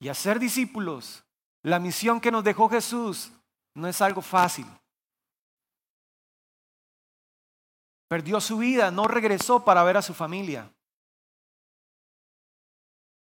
y 0.00 0.08
hacer 0.08 0.40
discípulos, 0.40 1.22
la 1.62 1.78
misión 1.78 2.20
que 2.20 2.32
nos 2.32 2.42
dejó 2.42 2.68
Jesús, 2.68 3.30
no 3.72 3.86
es 3.86 4.02
algo 4.02 4.20
fácil. 4.20 4.66
Perdió 8.08 8.40
su 8.40 8.58
vida, 8.58 8.90
no 8.90 9.06
regresó 9.06 9.64
para 9.64 9.84
ver 9.84 9.96
a 9.96 10.02
su 10.02 10.12
familia. 10.12 10.68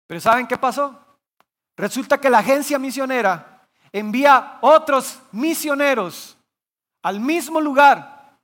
Pero 0.07 0.19
¿saben 0.19 0.47
qué 0.47 0.57
pasó? 0.57 0.99
Resulta 1.77 2.19
que 2.19 2.31
la 2.31 2.39
agencia 2.39 2.79
misionera 2.79 3.69
envía 3.93 4.61
otros 4.63 5.21
misioneros 5.31 6.39
al 7.03 7.21
mismo 7.21 7.61
lugar. 7.61 8.39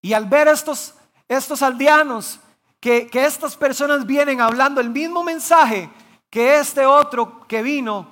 Y 0.00 0.14
al 0.14 0.24
ver 0.24 0.48
estos, 0.48 0.94
estos 1.28 1.62
aldeanos, 1.62 2.40
que, 2.80 3.08
estas 3.12 3.56
personas 3.56 4.06
vienen 4.06 4.40
hablando 4.40 4.80
el 4.80 4.90
mismo 4.90 5.22
mensaje 5.22 5.90
que 6.30 6.58
este 6.58 6.86
otro 6.86 7.46
que 7.46 7.62
vino, 7.62 8.08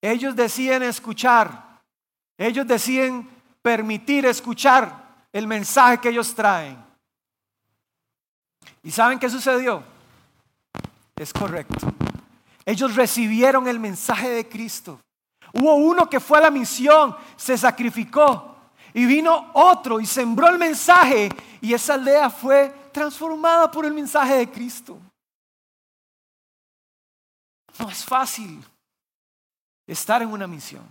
ellos 0.00 0.34
deciden 0.34 0.82
escuchar, 0.82 1.80
ellos 2.38 2.66
deciden 2.66 3.28
permitir 3.62 4.26
escuchar 4.26 5.24
el 5.32 5.46
mensaje 5.46 5.98
que 5.98 6.08
ellos 6.08 6.34
traen. 6.34 6.82
¿Y 8.82 8.90
saben 8.90 9.18
qué 9.18 9.28
sucedió? 9.28 9.82
Es 11.16 11.32
correcto. 11.32 11.92
Ellos 12.64 12.96
recibieron 12.96 13.68
el 13.68 13.78
mensaje 13.78 14.30
de 14.30 14.48
Cristo. 14.48 14.98
Hubo 15.52 15.74
uno 15.74 16.08
que 16.08 16.20
fue 16.20 16.38
a 16.38 16.42
la 16.42 16.50
misión, 16.50 17.14
se 17.36 17.58
sacrificó 17.58 18.49
y 18.94 19.06
vino 19.06 19.50
otro 19.54 20.00
y 20.00 20.06
sembró 20.06 20.48
el 20.48 20.58
mensaje 20.58 21.28
y 21.60 21.74
esa 21.74 21.94
aldea 21.94 22.30
fue 22.30 22.74
transformada 22.92 23.70
por 23.70 23.84
el 23.84 23.92
mensaje 23.92 24.34
de 24.34 24.50
Cristo. 24.50 24.98
No 27.78 27.88
es 27.88 28.04
fácil 28.04 28.62
estar 29.86 30.22
en 30.22 30.30
una 30.30 30.46
misión. 30.46 30.86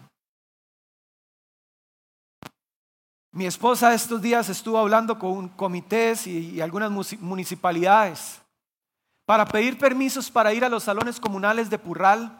Mi 3.31 3.45
esposa 3.45 3.93
estos 3.93 4.21
días 4.21 4.49
estuvo 4.49 4.77
hablando 4.77 5.19
con 5.19 5.49
comités 5.49 6.25
y, 6.25 6.59
algunas 6.61 6.91
municipalidades 7.19 8.41
para 9.25 9.45
pedir 9.45 9.77
permisos 9.77 10.31
para 10.31 10.51
ir 10.51 10.65
a 10.65 10.69
los 10.69 10.83
salones 10.83 11.19
comunales 11.19 11.69
de 11.69 11.77
Purral. 11.77 12.38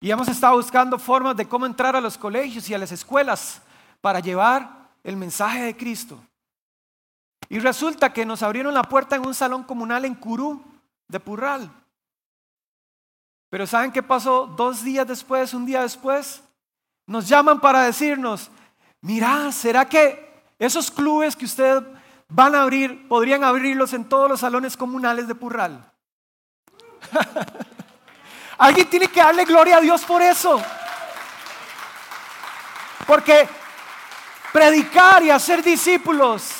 Y 0.00 0.10
hemos 0.10 0.28
estado 0.28 0.56
buscando 0.56 0.98
formas 0.98 1.36
de 1.36 1.48
cómo 1.48 1.66
entrar 1.66 1.96
a 1.96 2.00
los 2.00 2.16
colegios 2.16 2.68
y 2.70 2.74
a 2.74 2.78
las 2.78 2.92
escuelas 2.92 3.60
para 4.00 4.20
llevar 4.20 4.90
el 5.02 5.16
mensaje 5.16 5.62
de 5.62 5.76
Cristo. 5.76 6.20
Y 7.48 7.58
resulta 7.58 8.12
que 8.12 8.26
nos 8.26 8.42
abrieron 8.42 8.74
la 8.74 8.82
puerta 8.82 9.16
en 9.16 9.26
un 9.26 9.34
salón 9.34 9.64
comunal 9.64 10.04
en 10.04 10.14
Curú 10.14 10.62
de 11.08 11.18
Purral. 11.18 11.70
Pero 13.50 13.66
¿saben 13.66 13.90
qué 13.90 14.02
pasó 14.02 14.46
dos 14.46 14.84
días 14.84 15.06
después, 15.06 15.54
un 15.54 15.64
día 15.64 15.82
después? 15.82 16.42
Nos 17.06 17.26
llaman 17.26 17.60
para 17.60 17.82
decirnos, 17.84 18.50
mira, 19.00 19.50
¿será 19.50 19.88
que 19.88 20.42
esos 20.58 20.90
clubes 20.90 21.34
que 21.34 21.46
ustedes 21.46 21.82
van 22.28 22.54
a 22.54 22.62
abrir, 22.62 23.08
podrían 23.08 23.42
abrirlos 23.42 23.94
en 23.94 24.04
todos 24.04 24.28
los 24.28 24.40
salones 24.40 24.76
comunales 24.76 25.26
de 25.26 25.34
Purral? 25.34 25.90
Alguien 28.58 28.90
tiene 28.90 29.08
que 29.08 29.20
darle 29.20 29.44
gloria 29.44 29.76
a 29.76 29.80
Dios 29.80 30.04
por 30.04 30.20
eso. 30.20 30.60
Porque 33.06 33.48
predicar 34.52 35.22
y 35.22 35.30
hacer 35.30 35.62
discípulos 35.62 36.52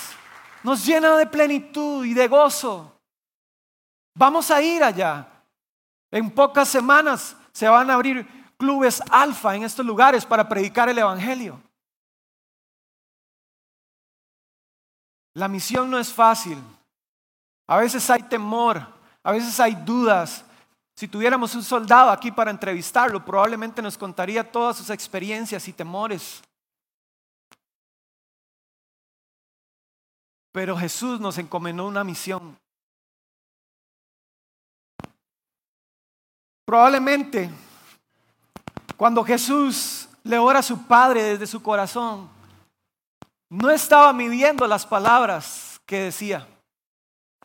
nos 0.63 0.87
llena 0.87 1.17
de 1.17 1.27
plenitud 1.27 2.05
y 2.05 2.15
de 2.15 2.29
gozo. 2.29 3.01
Vamos 4.15 4.51
a 4.51 4.63
ir 4.63 4.83
allá. 4.83 5.27
En 6.11 6.31
pocas 6.31 6.69
semanas 6.69 7.37
se 7.53 7.69
van 7.69 7.91
a 7.91 7.95
abrir 7.95 8.27
clubes 8.57 9.03
alfa 9.11 9.55
en 9.55 9.65
estos 9.65 9.85
lugares 9.85 10.25
para 10.25 10.49
predicar 10.49 10.89
el 10.89 10.99
Evangelio. 10.99 11.61
La 15.35 15.49
misión 15.49 15.91
no 15.91 15.99
es 15.99 16.13
fácil. 16.13 16.59
A 17.67 17.77
veces 17.77 18.09
hay 18.11 18.23
temor, 18.23 18.85
a 19.23 19.33
veces 19.33 19.61
hay 19.61 19.75
dudas. 19.75 20.45
Si 20.99 21.07
tuviéramos 21.07 21.55
un 21.55 21.63
soldado 21.63 22.11
aquí 22.11 22.33
para 22.33 22.51
entrevistarlo, 22.51 23.25
probablemente 23.25 23.81
nos 23.81 23.97
contaría 23.97 24.43
todas 24.43 24.79
sus 24.79 24.91
experiencias 24.91 25.69
y 25.69 25.73
temores. 25.73 26.43
Pero 30.51 30.77
Jesús 30.77 31.21
nos 31.21 31.39
encomendó 31.39 31.87
una 31.87 32.03
misión. 32.03 32.59
Probablemente 36.65 37.49
cuando 38.97 39.23
Jesús 39.23 40.09
le 40.25 40.37
ora 40.37 40.59
a 40.59 40.65
su 40.65 40.85
Padre 40.85 41.23
desde 41.23 41.47
su 41.47 41.63
corazón, 41.63 42.29
no 43.49 43.71
estaba 43.71 44.13
midiendo 44.13 44.67
las 44.67 44.85
palabras 44.85 45.81
que 45.87 46.01
decía. 46.01 46.49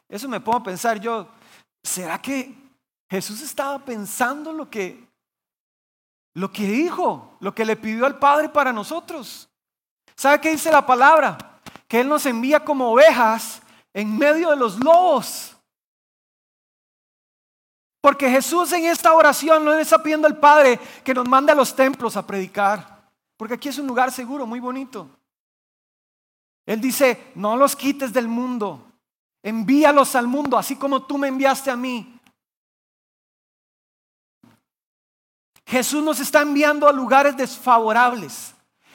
Eso 0.09 0.27
me 0.27 0.39
pongo 0.41 0.57
a 0.57 0.63
pensar 0.63 0.99
yo, 0.99 1.27
¿será 1.83 2.19
que 2.19 2.62
Jesús 3.13 3.43
estaba 3.43 3.78
pensando 3.78 4.52
lo 4.52 4.67
que 4.71 5.08
lo 6.34 6.52
que 6.52 6.65
dijo, 6.65 7.38
lo 7.41 7.54
que 7.54 7.63
le 7.63 7.76
pidió 7.76 8.08
al 8.08 8.17
Padre 8.17 8.49
para 8.49 8.73
nosotros? 8.73 9.47
¿Sabe 10.15 10.41
qué 10.41 10.49
dice 10.49 10.71
la 10.71 10.84
palabra? 10.84 11.62
Que 11.88 11.99
Él 11.99 12.10
nos 12.10 12.26
envía 12.26 12.65
como 12.65 12.91
ovejas 12.91 13.62
en 13.93 14.17
medio 14.17 14.49
de 14.49 14.56
los 14.56 14.84
lobos. 14.84 15.56
Porque 18.02 18.32
Jesús 18.32 18.73
en 18.73 18.86
esta 18.86 19.13
oración 19.13 19.63
no 19.63 19.76
le 19.76 19.84
está 19.84 20.02
pidiendo 20.02 20.28
al 20.28 20.39
Padre 20.39 20.80
que 21.04 21.13
nos 21.13 21.30
mande 21.30 21.52
a 21.52 21.56
los 21.56 21.76
templos 21.76 22.17
a 22.17 22.26
predicar. 22.26 23.12
Porque 23.38 23.54
aquí 23.54 23.69
es 23.69 23.78
un 23.78 23.86
lugar 23.86 24.12
seguro, 24.12 24.47
muy 24.47 24.60
bonito. 24.60 25.08
Él 26.65 26.82
dice, 26.82 27.32
no 27.36 27.58
los 27.58 27.76
quites 27.76 28.12
del 28.12 28.28
mundo, 28.28 28.84
envíalos 29.43 30.15
al 30.15 30.26
mundo, 30.26 30.58
así 30.58 30.78
como 30.78 31.04
tú 31.04 31.19
me 31.19 31.28
enviaste 31.28 31.69
a 31.69 31.76
mí. 31.76 32.12
Jesús 35.65 36.04
nos 36.04 36.19
está 36.19 36.41
enviando 36.41 36.88
a 36.88 36.91
lugares 36.91 37.36
desfavorables. 37.38 38.54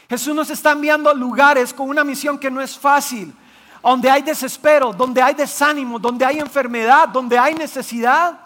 Jesús 0.08 0.34
nos 0.34 0.50
está 0.50 0.72
enviando 0.72 1.10
a 1.10 1.14
lugares 1.14 1.72
con 1.74 1.88
una 1.88 2.04
misión 2.04 2.38
que 2.38 2.50
no 2.50 2.60
es 2.60 2.78
fácil, 2.78 3.34
donde 3.82 4.10
hay 4.10 4.22
desespero, 4.22 4.92
donde 4.92 5.20
hay 5.20 5.34
desánimo, 5.34 5.98
donde 5.98 6.24
hay 6.24 6.38
enfermedad, 6.38 7.08
donde 7.08 7.38
hay 7.38 7.54
necesidad. 7.54 8.38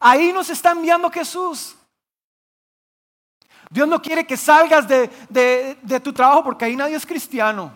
Ahí 0.00 0.32
nos 0.32 0.48
está 0.50 0.72
enviando 0.72 1.10
Jesús. 1.10 1.76
Dios 3.70 3.88
no 3.88 4.00
quiere 4.00 4.26
que 4.26 4.36
salgas 4.36 4.86
de, 4.86 6.00
tu 6.02 6.12
trabajo 6.12 6.44
porque 6.44 6.64
ahí 6.64 6.76
nadie 6.76 6.96
es 6.96 7.04
cristiano. 7.04 7.72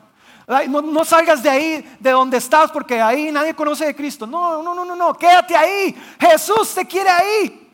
No, 0.46 0.80
no, 0.80 1.04
salgas 1.04 1.42
de 1.42 1.50
ahí, 1.50 1.96
de 2.00 2.10
donde 2.10 2.38
estás, 2.38 2.70
porque 2.70 3.00
ahí 3.02 3.30
nadie 3.30 3.54
conoce 3.54 3.84
de 3.84 3.94
Cristo. 3.94 4.26
No, 4.26 4.62
no, 4.62 4.74
no, 4.74 4.84
no, 4.86 4.96
no, 4.96 5.12
quédate 5.12 5.54
ahí. 5.54 5.94
Jesús 6.18 6.74
te 6.74 6.86
quiere 6.86 7.10
ahí. 7.10 7.67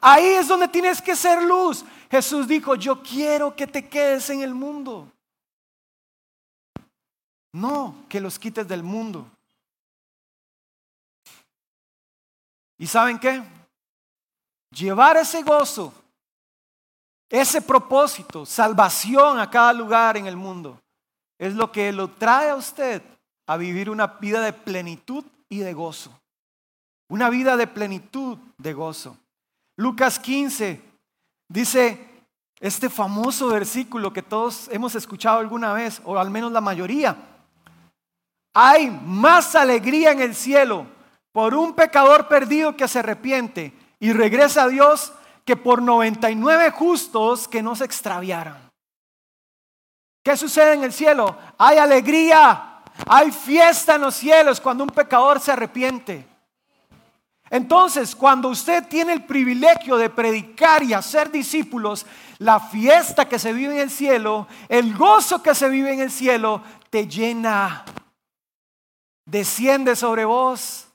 Ahí 0.00 0.24
es 0.26 0.48
donde 0.48 0.68
tienes 0.68 1.00
que 1.00 1.16
ser 1.16 1.42
luz. 1.42 1.84
Jesús 2.10 2.46
dijo, 2.46 2.74
yo 2.74 3.02
quiero 3.02 3.54
que 3.54 3.66
te 3.66 3.88
quedes 3.88 4.30
en 4.30 4.42
el 4.42 4.54
mundo. 4.54 5.10
No 7.52 8.04
que 8.08 8.20
los 8.20 8.38
quites 8.38 8.66
del 8.66 8.82
mundo. 8.82 9.30
¿Y 12.78 12.86
saben 12.86 13.18
qué? 13.18 13.42
Llevar 14.70 15.16
ese 15.16 15.42
gozo, 15.42 15.92
ese 17.28 17.60
propósito, 17.60 18.46
salvación 18.46 19.38
a 19.38 19.50
cada 19.50 19.72
lugar 19.72 20.16
en 20.16 20.26
el 20.26 20.36
mundo, 20.36 20.80
es 21.38 21.54
lo 21.54 21.70
que 21.70 21.92
lo 21.92 22.10
trae 22.10 22.50
a 22.50 22.56
usted 22.56 23.02
a 23.46 23.56
vivir 23.56 23.90
una 23.90 24.06
vida 24.06 24.40
de 24.40 24.52
plenitud 24.52 25.24
y 25.48 25.58
de 25.58 25.74
gozo. 25.74 26.18
Una 27.08 27.28
vida 27.28 27.56
de 27.56 27.66
plenitud, 27.66 28.38
de 28.56 28.72
gozo. 28.72 29.18
Lucas 29.80 30.18
15 30.18 30.78
dice, 31.48 32.06
este 32.60 32.90
famoso 32.90 33.48
versículo 33.48 34.12
que 34.12 34.20
todos 34.20 34.68
hemos 34.70 34.94
escuchado 34.94 35.38
alguna 35.38 35.72
vez, 35.72 36.02
o 36.04 36.18
al 36.18 36.28
menos 36.28 36.52
la 36.52 36.60
mayoría. 36.60 37.16
Hay 38.52 38.90
más 38.90 39.54
alegría 39.54 40.10
en 40.10 40.20
el 40.20 40.34
cielo 40.34 40.86
por 41.32 41.54
un 41.54 41.72
pecador 41.72 42.28
perdido 42.28 42.76
que 42.76 42.86
se 42.88 42.98
arrepiente 42.98 43.72
y 43.98 44.12
regresa 44.12 44.64
a 44.64 44.68
Dios 44.68 45.14
que 45.46 45.56
por 45.56 45.80
99 45.80 46.72
justos 46.72 47.48
que 47.48 47.62
no 47.62 47.74
se 47.74 47.86
extraviaran. 47.86 48.70
¿Qué 50.22 50.36
sucede 50.36 50.74
en 50.74 50.84
el 50.84 50.92
cielo? 50.92 51.38
Hay 51.56 51.78
alegría, 51.78 52.82
hay 53.06 53.32
fiesta 53.32 53.94
en 53.94 54.02
los 54.02 54.14
cielos 54.14 54.60
cuando 54.60 54.84
un 54.84 54.90
pecador 54.90 55.40
se 55.40 55.52
arrepiente. 55.52 56.28
Entonces, 57.50 58.14
cuando 58.14 58.48
usted 58.48 58.86
tiene 58.86 59.12
el 59.12 59.24
privilegio 59.24 59.96
de 59.96 60.08
predicar 60.08 60.84
y 60.84 60.94
hacer 60.94 61.32
discípulos, 61.32 62.06
la 62.38 62.60
fiesta 62.60 63.28
que 63.28 63.40
se 63.40 63.52
vive 63.52 63.74
en 63.74 63.80
el 63.80 63.90
cielo, 63.90 64.46
el 64.68 64.96
gozo 64.96 65.42
que 65.42 65.54
se 65.56 65.68
vive 65.68 65.92
en 65.92 66.00
el 66.00 66.12
cielo, 66.12 66.62
te 66.90 67.08
llena, 67.08 67.84
desciende 69.26 69.96
sobre 69.96 70.24
vos 70.24 70.86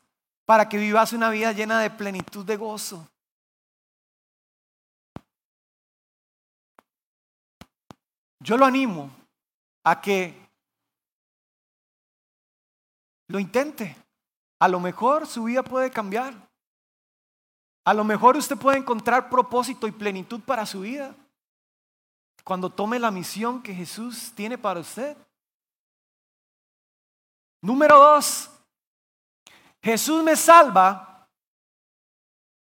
para 0.46 0.70
que 0.70 0.78
vivas 0.78 1.12
una 1.12 1.30
vida 1.30 1.52
llena 1.52 1.82
de 1.82 1.90
plenitud 1.90 2.46
de 2.46 2.56
gozo. 2.56 3.06
Yo 8.40 8.56
lo 8.56 8.66
animo 8.66 9.12
a 9.84 10.00
que 10.00 10.50
lo 13.28 13.40
intente. 13.40 14.05
A 14.60 14.68
lo 14.68 14.80
mejor 14.80 15.28
su 15.28 15.44
vida 15.46 15.64
puede 15.64 15.92
cambiar. 15.92 16.34
A 17.84 17.94
lo 17.94 18.04
mejor 18.04 18.36
usted 18.36 18.58
puede 18.58 18.78
encontrar 18.78 19.30
propósito 19.30 19.88
y 19.88 19.92
plenitud 19.92 20.42
para 20.42 20.66
su 20.66 20.82
vida 20.82 21.16
cuando 22.44 22.70
tome 22.70 23.00
la 23.00 23.10
misión 23.10 23.62
que 23.62 23.74
Jesús 23.74 24.32
tiene 24.36 24.58
para 24.58 24.80
usted. 24.80 25.18
Número 27.62 27.98
dos, 27.98 28.52
Jesús 29.82 30.24
me 30.24 30.36
salva 30.36 31.28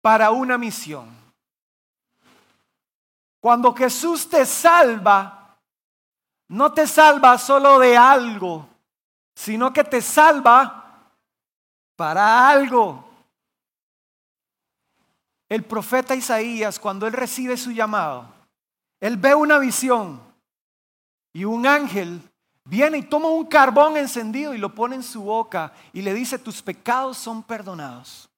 para 0.02 0.32
una 0.32 0.58
misión. 0.58 1.08
Cuando 3.40 3.72
Jesús 3.72 4.28
te 4.28 4.44
salva, 4.44 5.56
no 6.48 6.72
te 6.72 6.86
salva 6.86 7.38
solo 7.38 7.78
de 7.78 7.96
algo, 7.96 8.68
sino 9.34 9.72
que 9.72 9.84
te 9.84 10.02
salva 10.02 10.89
para 12.00 12.48
algo. 12.48 13.04
El 15.50 15.62
profeta 15.64 16.14
Isaías, 16.14 16.78
cuando 16.78 17.06
él 17.06 17.12
recibe 17.12 17.58
su 17.58 17.72
llamado, 17.72 18.26
él 19.00 19.18
ve 19.18 19.34
una 19.34 19.58
visión 19.58 20.18
y 21.34 21.44
un 21.44 21.66
ángel 21.66 22.22
viene 22.64 22.96
y 22.96 23.02
toma 23.02 23.28
un 23.28 23.44
carbón 23.44 23.98
encendido 23.98 24.54
y 24.54 24.58
lo 24.58 24.74
pone 24.74 24.96
en 24.96 25.02
su 25.02 25.20
boca 25.24 25.74
y 25.92 26.00
le 26.00 26.14
dice, 26.14 26.38
tus 26.38 26.62
pecados 26.62 27.18
son 27.18 27.42
perdonados. 27.42 28.30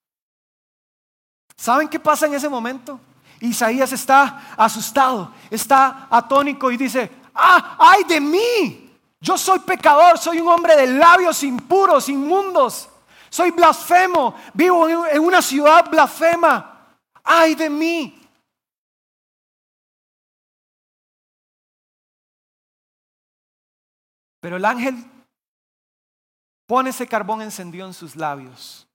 ¿Saben 1.55 1.87
qué 1.87 2.01
pasa 2.01 2.25
en 2.25 2.33
ese 2.33 2.49
momento? 2.49 2.99
Isaías 3.39 3.93
está 3.93 4.55
asustado, 4.57 5.31
está 5.49 6.09
atónico 6.11 6.69
y 6.69 6.75
dice, 6.75 7.09
ah, 7.33 7.77
ay 7.79 8.03
de 8.03 8.19
mí, 8.19 8.91
yo 9.21 9.37
soy 9.37 9.59
pecador, 9.59 10.17
soy 10.17 10.41
un 10.41 10.49
hombre 10.49 10.75
de 10.75 10.87
labios 10.87 11.41
impuros, 11.43 12.09
inmundos, 12.09 12.89
soy 13.33 13.49
blasfemo, 13.49 14.35
vivo 14.53 14.87
en 15.07 15.19
una 15.19 15.41
ciudad 15.41 15.89
blasfema, 15.89 16.99
ay 17.23 17.55
de 17.55 17.67
mí. 17.67 18.21
Pero 24.39 24.57
el 24.57 24.63
ángel 24.63 25.03
pone 26.67 26.91
ese 26.91 27.07
carbón 27.07 27.41
encendido 27.41 27.87
en 27.87 27.95
sus 27.95 28.15
labios 28.15 28.87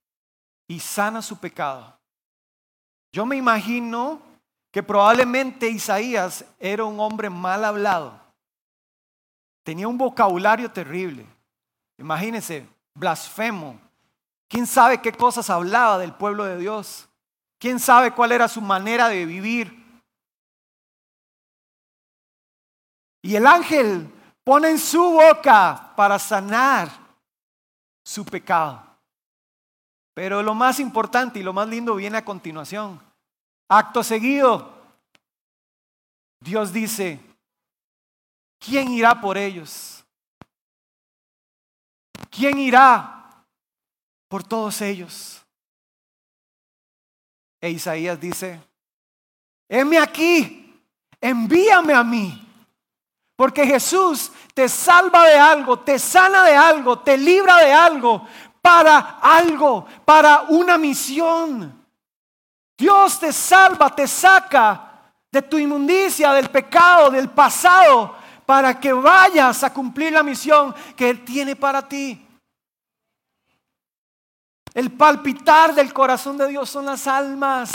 y 0.69 0.79
sana 0.79 1.21
su 1.21 1.37
pecado. 1.37 1.99
Yo 3.11 3.25
me 3.25 3.35
imagino 3.35 4.21
que 4.71 4.81
probablemente 4.81 5.67
Isaías 5.67 6.45
era 6.59 6.85
un 6.85 6.97
hombre 7.01 7.29
mal 7.29 7.65
hablado. 7.65 8.17
Tenía 9.65 9.89
un 9.89 9.97
vocabulario 9.97 10.71
terrible. 10.71 11.25
Imagínense, 11.97 12.65
blasfemo. 12.93 13.88
¿Quién 14.49 14.65
sabe 14.65 14.99
qué 14.99 15.11
cosas 15.11 15.49
hablaba 15.51 15.99
del 15.99 16.13
pueblo 16.13 16.43
de 16.43 16.57
Dios? 16.57 17.07
¿Quién 17.59 17.79
sabe 17.79 18.11
cuál 18.11 18.31
era 18.31 18.47
su 18.47 18.61
manera 18.61 19.07
de 19.07 19.25
vivir? 19.25 19.79
Y 23.21 23.35
el 23.35 23.45
ángel 23.45 24.11
pone 24.43 24.69
en 24.69 24.79
su 24.79 25.03
boca 25.11 25.93
para 25.95 26.17
sanar 26.17 26.89
su 28.03 28.25
pecado. 28.25 28.83
Pero 30.15 30.41
lo 30.41 30.55
más 30.55 30.79
importante 30.79 31.39
y 31.39 31.43
lo 31.43 31.53
más 31.53 31.67
lindo 31.67 31.95
viene 31.95 32.17
a 32.17 32.25
continuación. 32.25 32.99
Acto 33.67 34.03
seguido, 34.03 34.73
Dios 36.39 36.73
dice, 36.73 37.19
¿quién 38.57 38.89
irá 38.89 39.21
por 39.21 39.37
ellos? 39.37 40.03
¿Quién 42.31 42.57
irá 42.57 43.18
por 44.29 44.43
todos 44.43 44.81
ellos? 44.81 45.43
E 47.59 47.69
Isaías 47.69 48.17
dice, 48.17 48.61
heme 49.67 49.97
aquí, 49.97 50.81
envíame 51.19 51.93
a 51.93 52.03
mí. 52.03 52.45
Porque 53.35 53.65
Jesús 53.65 54.31
te 54.53 54.69
salva 54.69 55.25
de 55.27 55.37
algo, 55.37 55.79
te 55.79 55.97
sana 55.97 56.43
de 56.43 56.55
algo, 56.55 56.99
te 56.99 57.17
libra 57.17 57.57
de 57.57 57.71
algo, 57.71 58.25
para 58.61 59.19
algo, 59.21 59.85
para 60.05 60.41
una 60.49 60.77
misión. 60.77 61.85
Dios 62.77 63.19
te 63.19 63.33
salva, 63.33 63.93
te 63.93 64.07
saca 64.07 65.13
de 65.31 65.41
tu 65.41 65.57
inmundicia, 65.57 66.33
del 66.33 66.49
pecado, 66.49 67.09
del 67.11 67.29
pasado, 67.29 68.15
para 68.45 68.79
que 68.79 68.91
vayas 68.91 69.63
a 69.63 69.73
cumplir 69.73 70.13
la 70.13 70.23
misión 70.23 70.73
que 70.95 71.09
Él 71.09 71.23
tiene 71.23 71.55
para 71.55 71.87
ti. 71.87 72.25
El 74.73 74.91
palpitar 74.91 75.73
del 75.73 75.93
corazón 75.93 76.37
de 76.37 76.47
Dios 76.47 76.69
son 76.69 76.85
las 76.85 77.07
almas. 77.07 77.71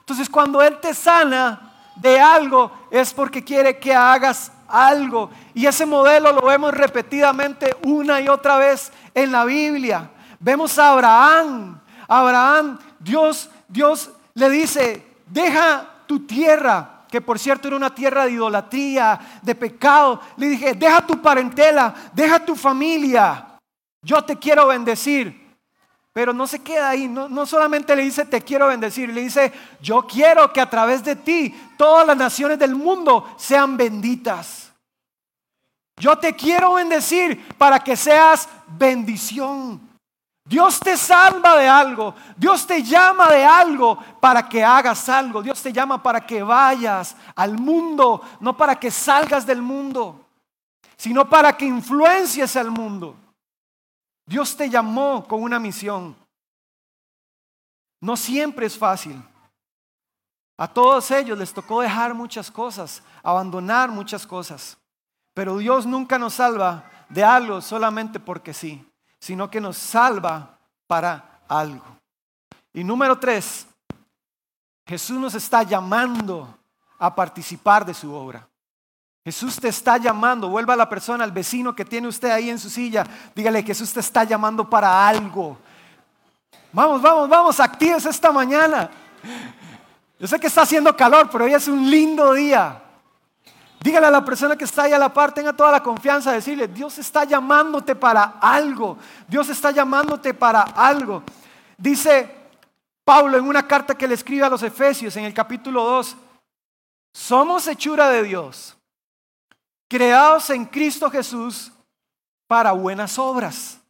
Entonces 0.00 0.28
cuando 0.28 0.62
Él 0.62 0.78
te 0.80 0.94
sana 0.94 1.70
de 1.96 2.18
algo 2.18 2.72
es 2.90 3.12
porque 3.12 3.44
quiere 3.44 3.78
que 3.78 3.94
hagas 3.94 4.50
algo. 4.68 5.30
Y 5.54 5.66
ese 5.66 5.86
modelo 5.86 6.32
lo 6.32 6.42
vemos 6.42 6.72
repetidamente 6.72 7.76
una 7.84 8.20
y 8.20 8.28
otra 8.28 8.56
vez 8.56 8.92
en 9.14 9.32
la 9.32 9.44
Biblia. 9.44 10.10
Vemos 10.38 10.78
a 10.78 10.92
Abraham. 10.92 11.80
Abraham, 12.08 12.78
Dios, 12.98 13.50
Dios 13.68 14.10
le 14.34 14.50
dice, 14.50 15.06
deja 15.26 15.86
tu 16.06 16.26
tierra, 16.26 17.04
que 17.08 17.20
por 17.20 17.38
cierto 17.38 17.68
era 17.68 17.76
una 17.76 17.94
tierra 17.94 18.24
de 18.24 18.32
idolatría, 18.32 19.20
de 19.42 19.54
pecado. 19.54 20.20
Le 20.36 20.48
dije, 20.48 20.74
deja 20.74 21.06
tu 21.06 21.20
parentela, 21.22 21.94
deja 22.12 22.44
tu 22.44 22.56
familia. 22.56 23.46
Yo 24.02 24.22
te 24.24 24.36
quiero 24.36 24.66
bendecir. 24.66 25.39
Pero 26.12 26.32
no 26.32 26.46
se 26.46 26.60
queda 26.60 26.88
ahí, 26.90 27.06
no, 27.06 27.28
no, 27.28 27.46
solamente 27.46 27.94
le 27.94 28.02
dice 28.02 28.24
te 28.24 28.42
quiero 28.42 28.66
bendecir, 28.66 29.08
le 29.10 29.20
dice 29.22 29.52
yo 29.80 30.06
quiero 30.06 30.52
que 30.52 30.60
a 30.60 30.68
través 30.68 31.04
de 31.04 31.14
ti 31.14 31.54
todas 31.76 32.06
las 32.06 32.16
naciones 32.16 32.58
del 32.58 32.74
mundo 32.74 33.34
sean 33.36 33.76
benditas. 33.76 34.72
Yo 35.98 36.18
te 36.18 36.34
quiero 36.34 36.74
bendecir 36.74 37.46
para 37.56 37.78
que 37.78 37.94
seas 37.94 38.48
bendición. 38.66 39.88
Dios 40.44 40.80
te 40.80 40.96
salva 40.96 41.56
de 41.56 41.68
algo, 41.68 42.14
Dios 42.36 42.66
te 42.66 42.82
llama 42.82 43.28
de 43.28 43.44
algo 43.44 43.96
para 44.18 44.48
que 44.48 44.64
hagas 44.64 45.08
algo, 45.08 45.42
Dios 45.42 45.62
te 45.62 45.72
llama 45.72 46.02
para 46.02 46.26
que 46.26 46.42
vayas 46.42 47.14
al 47.36 47.56
mundo, 47.56 48.20
no 48.40 48.56
para 48.56 48.74
que 48.74 48.90
salgas 48.90 49.46
del 49.46 49.62
mundo, 49.62 50.26
sino 50.96 51.28
para 51.28 51.56
que 51.56 51.66
influencies 51.66 52.56
al 52.56 52.72
mundo. 52.72 53.14
Dios 54.30 54.56
te 54.56 54.70
llamó 54.70 55.26
con 55.26 55.42
una 55.42 55.58
misión. 55.58 56.14
No 58.00 58.16
siempre 58.16 58.64
es 58.64 58.78
fácil. 58.78 59.20
A 60.56 60.68
todos 60.68 61.10
ellos 61.10 61.36
les 61.36 61.52
tocó 61.52 61.80
dejar 61.80 62.14
muchas 62.14 62.48
cosas, 62.48 63.02
abandonar 63.24 63.90
muchas 63.90 64.24
cosas. 64.24 64.78
Pero 65.34 65.58
Dios 65.58 65.84
nunca 65.84 66.16
nos 66.16 66.34
salva 66.34 66.88
de 67.08 67.24
algo 67.24 67.60
solamente 67.60 68.20
porque 68.20 68.54
sí, 68.54 68.88
sino 69.18 69.50
que 69.50 69.60
nos 69.60 69.76
salva 69.76 70.60
para 70.86 71.42
algo. 71.48 71.98
Y 72.72 72.84
número 72.84 73.18
tres, 73.18 73.66
Jesús 74.86 75.18
nos 75.18 75.34
está 75.34 75.64
llamando 75.64 76.56
a 77.00 77.12
participar 77.12 77.84
de 77.84 77.94
su 77.94 78.14
obra. 78.14 78.48
Jesús 79.24 79.56
te 79.60 79.68
está 79.68 79.98
llamando, 79.98 80.48
vuelva 80.48 80.74
a 80.74 80.76
la 80.76 80.88
persona, 80.88 81.24
al 81.24 81.32
vecino 81.32 81.74
que 81.74 81.84
tiene 81.84 82.08
usted 82.08 82.30
ahí 82.30 82.48
en 82.48 82.58
su 82.58 82.70
silla, 82.70 83.04
dígale 83.34 83.62
Jesús 83.62 83.92
te 83.92 84.00
está 84.00 84.24
llamando 84.24 84.68
para 84.68 85.06
algo. 85.06 85.58
Vamos, 86.72 87.02
vamos, 87.02 87.28
vamos, 87.28 87.60
actives 87.60 88.06
esta 88.06 88.32
mañana. 88.32 88.90
Yo 90.18 90.26
sé 90.26 90.38
que 90.38 90.46
está 90.46 90.62
haciendo 90.62 90.96
calor, 90.96 91.28
pero 91.30 91.44
hoy 91.44 91.54
es 91.54 91.68
un 91.68 91.90
lindo 91.90 92.32
día. 92.32 92.82
Dígale 93.82 94.06
a 94.06 94.10
la 94.10 94.24
persona 94.24 94.56
que 94.56 94.64
está 94.64 94.82
ahí 94.82 94.92
a 94.92 94.98
la 94.98 95.12
par, 95.12 95.32
tenga 95.32 95.54
toda 95.54 95.72
la 95.72 95.82
confianza 95.82 96.30
de 96.30 96.36
decirle, 96.36 96.68
Dios 96.68 96.98
está 96.98 97.24
llamándote 97.24 97.94
para 97.94 98.38
algo. 98.40 98.98
Dios 99.26 99.48
está 99.48 99.70
llamándote 99.70 100.34
para 100.34 100.60
algo. 100.62 101.22
Dice 101.78 102.36
Pablo 103.04 103.38
en 103.38 103.44
una 103.44 103.66
carta 103.66 103.96
que 103.96 104.06
le 104.06 104.14
escribe 104.14 104.44
a 104.44 104.50
los 104.50 104.62
Efesios 104.62 105.16
en 105.16 105.24
el 105.24 105.34
capítulo 105.34 105.82
2, 105.82 106.16
somos 107.12 107.66
hechura 107.66 108.08
de 108.10 108.22
Dios, 108.22 108.76
creados 109.90 110.48
en 110.50 110.64
Cristo 110.64 111.10
Jesús 111.10 111.72
para 112.46 112.70
buenas 112.70 113.18
obras. 113.18 113.80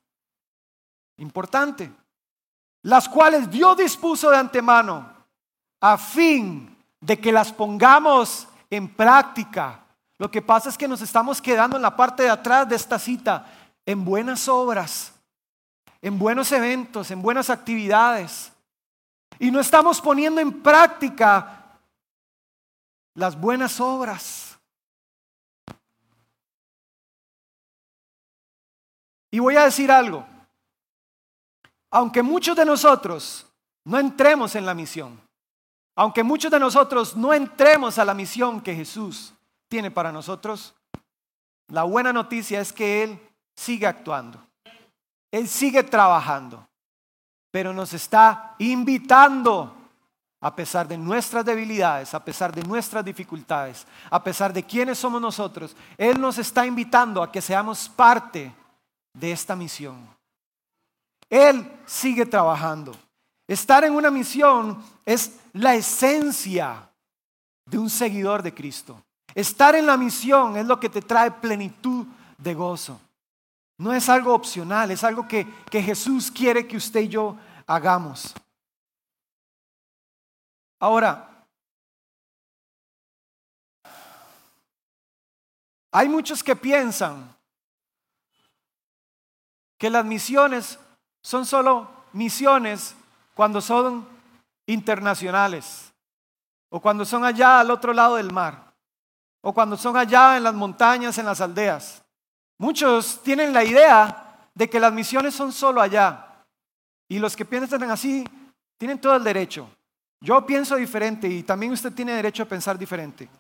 Importante. 1.18 1.92
Las 2.82 3.06
cuales 3.06 3.50
Dios 3.50 3.76
dispuso 3.76 4.30
de 4.30 4.38
antemano 4.38 5.12
a 5.78 5.98
fin 5.98 6.74
de 7.00 7.20
que 7.20 7.30
las 7.30 7.52
pongamos 7.52 8.48
en 8.70 8.88
práctica. 8.88 9.84
Lo 10.16 10.30
que 10.30 10.40
pasa 10.40 10.70
es 10.70 10.78
que 10.78 10.88
nos 10.88 11.02
estamos 11.02 11.42
quedando 11.42 11.76
en 11.76 11.82
la 11.82 11.94
parte 11.94 12.22
de 12.22 12.30
atrás 12.30 12.66
de 12.66 12.76
esta 12.76 12.98
cita, 12.98 13.46
en 13.84 14.02
buenas 14.02 14.48
obras, 14.48 15.12
en 16.00 16.18
buenos 16.18 16.50
eventos, 16.52 17.10
en 17.10 17.20
buenas 17.20 17.50
actividades. 17.50 18.52
Y 19.38 19.50
no 19.50 19.60
estamos 19.60 20.00
poniendo 20.00 20.40
en 20.40 20.62
práctica 20.62 21.78
las 23.14 23.38
buenas 23.38 23.78
obras. 23.80 24.39
Y 29.30 29.38
voy 29.38 29.56
a 29.56 29.64
decir 29.64 29.90
algo. 29.90 30.26
Aunque 31.90 32.22
muchos 32.22 32.56
de 32.56 32.64
nosotros 32.64 33.46
no 33.84 33.98
entremos 33.98 34.54
en 34.54 34.66
la 34.66 34.74
misión, 34.74 35.20
aunque 35.96 36.22
muchos 36.22 36.50
de 36.50 36.60
nosotros 36.60 37.16
no 37.16 37.34
entremos 37.34 37.98
a 37.98 38.04
la 38.04 38.14
misión 38.14 38.60
que 38.60 38.74
Jesús 38.74 39.34
tiene 39.68 39.90
para 39.90 40.12
nosotros, 40.12 40.74
la 41.68 41.84
buena 41.84 42.12
noticia 42.12 42.60
es 42.60 42.72
que 42.72 43.02
Él 43.02 43.20
sigue 43.56 43.86
actuando. 43.86 44.40
Él 45.30 45.46
sigue 45.46 45.82
trabajando, 45.84 46.66
pero 47.50 47.72
nos 47.72 47.92
está 47.92 48.54
invitando 48.58 49.76
a 50.40 50.56
pesar 50.56 50.88
de 50.88 50.96
nuestras 50.96 51.44
debilidades, 51.44 52.14
a 52.14 52.24
pesar 52.24 52.54
de 52.54 52.62
nuestras 52.64 53.04
dificultades, 53.04 53.86
a 54.10 54.22
pesar 54.24 54.52
de 54.52 54.62
quiénes 54.62 54.98
somos 54.98 55.20
nosotros. 55.20 55.76
Él 55.98 56.20
nos 56.20 56.38
está 56.38 56.66
invitando 56.66 57.22
a 57.22 57.30
que 57.30 57.42
seamos 57.42 57.88
parte 57.88 58.52
de 59.12 59.32
esta 59.32 59.56
misión. 59.56 60.08
Él 61.28 61.70
sigue 61.86 62.26
trabajando. 62.26 62.94
Estar 63.46 63.84
en 63.84 63.94
una 63.94 64.10
misión 64.10 64.82
es 65.04 65.38
la 65.52 65.74
esencia 65.74 66.90
de 67.64 67.78
un 67.78 67.90
seguidor 67.90 68.42
de 68.42 68.54
Cristo. 68.54 69.02
Estar 69.34 69.74
en 69.74 69.86
la 69.86 69.96
misión 69.96 70.56
es 70.56 70.66
lo 70.66 70.78
que 70.78 70.88
te 70.88 71.02
trae 71.02 71.30
plenitud 71.30 72.06
de 72.38 72.54
gozo. 72.54 73.00
No 73.78 73.92
es 73.92 74.08
algo 74.08 74.34
opcional, 74.34 74.90
es 74.90 75.04
algo 75.04 75.26
que, 75.26 75.46
que 75.70 75.82
Jesús 75.82 76.30
quiere 76.30 76.66
que 76.66 76.76
usted 76.76 77.00
y 77.00 77.08
yo 77.08 77.36
hagamos. 77.66 78.34
Ahora, 80.78 81.46
hay 85.92 86.08
muchos 86.08 86.42
que 86.42 86.56
piensan 86.56 87.34
que 89.80 89.88
las 89.88 90.04
misiones 90.04 90.78
son 91.22 91.46
solo 91.46 91.88
misiones 92.12 92.94
cuando 93.34 93.62
son 93.62 94.06
internacionales, 94.66 95.90
o 96.68 96.80
cuando 96.80 97.06
son 97.06 97.24
allá 97.24 97.60
al 97.60 97.70
otro 97.70 97.94
lado 97.94 98.16
del 98.16 98.30
mar, 98.30 98.74
o 99.40 99.54
cuando 99.54 99.78
son 99.78 99.96
allá 99.96 100.36
en 100.36 100.44
las 100.44 100.52
montañas, 100.52 101.16
en 101.16 101.24
las 101.24 101.40
aldeas. 101.40 102.02
Muchos 102.58 103.22
tienen 103.22 103.54
la 103.54 103.64
idea 103.64 104.50
de 104.54 104.68
que 104.68 104.78
las 104.78 104.92
misiones 104.92 105.34
son 105.34 105.50
solo 105.50 105.80
allá, 105.80 106.44
y 107.08 107.18
los 107.18 107.34
que 107.34 107.46
piensan 107.46 107.82
así 107.84 108.22
tienen 108.76 109.00
todo 109.00 109.16
el 109.16 109.24
derecho. 109.24 109.66
Yo 110.20 110.44
pienso 110.44 110.76
diferente 110.76 111.26
y 111.26 111.42
también 111.42 111.72
usted 111.72 111.94
tiene 111.94 112.12
derecho 112.12 112.42
a 112.42 112.46
pensar 112.46 112.76
diferente. 112.76 113.30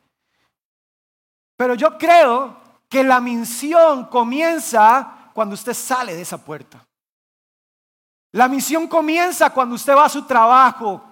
Pero 1.58 1.74
yo 1.74 1.98
creo 1.98 2.56
que 2.88 3.04
la 3.04 3.20
misión 3.20 4.06
comienza 4.06 5.18
cuando 5.40 5.54
usted 5.54 5.72
sale 5.72 6.14
de 6.14 6.20
esa 6.20 6.36
puerta. 6.36 6.86
La 8.32 8.46
misión 8.46 8.86
comienza 8.86 9.48
cuando 9.48 9.74
usted 9.74 9.96
va 9.96 10.04
a 10.04 10.10
su 10.10 10.26
trabajo. 10.26 11.02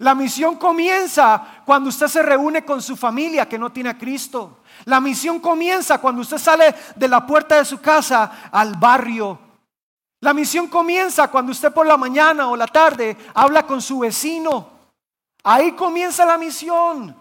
La 0.00 0.14
misión 0.14 0.56
comienza 0.56 1.62
cuando 1.64 1.88
usted 1.88 2.06
se 2.06 2.22
reúne 2.22 2.62
con 2.62 2.82
su 2.82 2.94
familia 2.94 3.48
que 3.48 3.58
no 3.58 3.72
tiene 3.72 3.88
a 3.88 3.96
Cristo. 3.96 4.58
La 4.84 5.00
misión 5.00 5.40
comienza 5.40 5.96
cuando 5.96 6.20
usted 6.20 6.36
sale 6.36 6.74
de 6.94 7.08
la 7.08 7.26
puerta 7.26 7.56
de 7.56 7.64
su 7.64 7.80
casa 7.80 8.50
al 8.52 8.76
barrio. 8.76 9.38
La 10.20 10.34
misión 10.34 10.66
comienza 10.66 11.28
cuando 11.28 11.52
usted 11.52 11.72
por 11.72 11.86
la 11.86 11.96
mañana 11.96 12.48
o 12.48 12.56
la 12.56 12.66
tarde 12.66 13.16
habla 13.32 13.66
con 13.66 13.80
su 13.80 14.00
vecino. 14.00 14.68
Ahí 15.42 15.72
comienza 15.72 16.26
la 16.26 16.36
misión. 16.36 17.16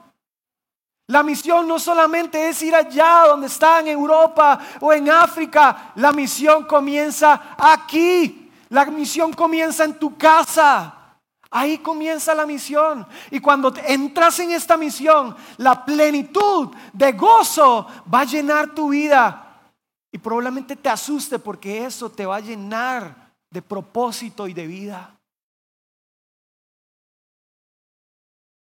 La 1.10 1.24
misión 1.24 1.68
no 1.68 1.80
solamente 1.80 2.50
es 2.50 2.62
ir 2.62 2.76
allá 2.76 3.24
donde 3.28 3.48
está 3.48 3.80
en 3.80 3.88
Europa 3.88 4.60
o 4.80 4.94
en 4.94 5.10
África. 5.10 5.92
La 5.96 6.12
misión 6.12 6.66
comienza 6.66 7.56
aquí. 7.58 8.52
La 8.70 8.86
misión 8.86 9.34
comienza 9.34 9.86
en 9.86 9.98
tu 9.98 10.16
casa. 10.16 11.18
Ahí 11.50 11.80
comienza 11.80 12.36
la 12.36 12.46
misión. 12.46 13.08
Y 13.32 13.40
cuando 13.40 13.74
entras 13.88 14.38
en 14.40 14.52
esta 14.52 14.78
misión, 14.78 15.36
la 15.58 15.84
plenitud 15.84 16.70
de 16.94 17.12
gozo 17.14 17.88
va 18.14 18.20
a 18.20 18.26
llenar 18.26 18.76
tu 18.76 18.90
vida. 18.90 19.64
Y 20.12 20.20
probablemente 20.20 20.76
te 20.76 20.90
asuste 20.90 21.40
porque 21.40 21.86
eso 21.86 22.12
te 22.12 22.28
va 22.28 22.36
a 22.36 22.42
llenar 22.42 23.34
de 23.50 23.64
propósito 23.64 24.48
y 24.48 24.54
de 24.54 24.68
vida. 24.68 25.20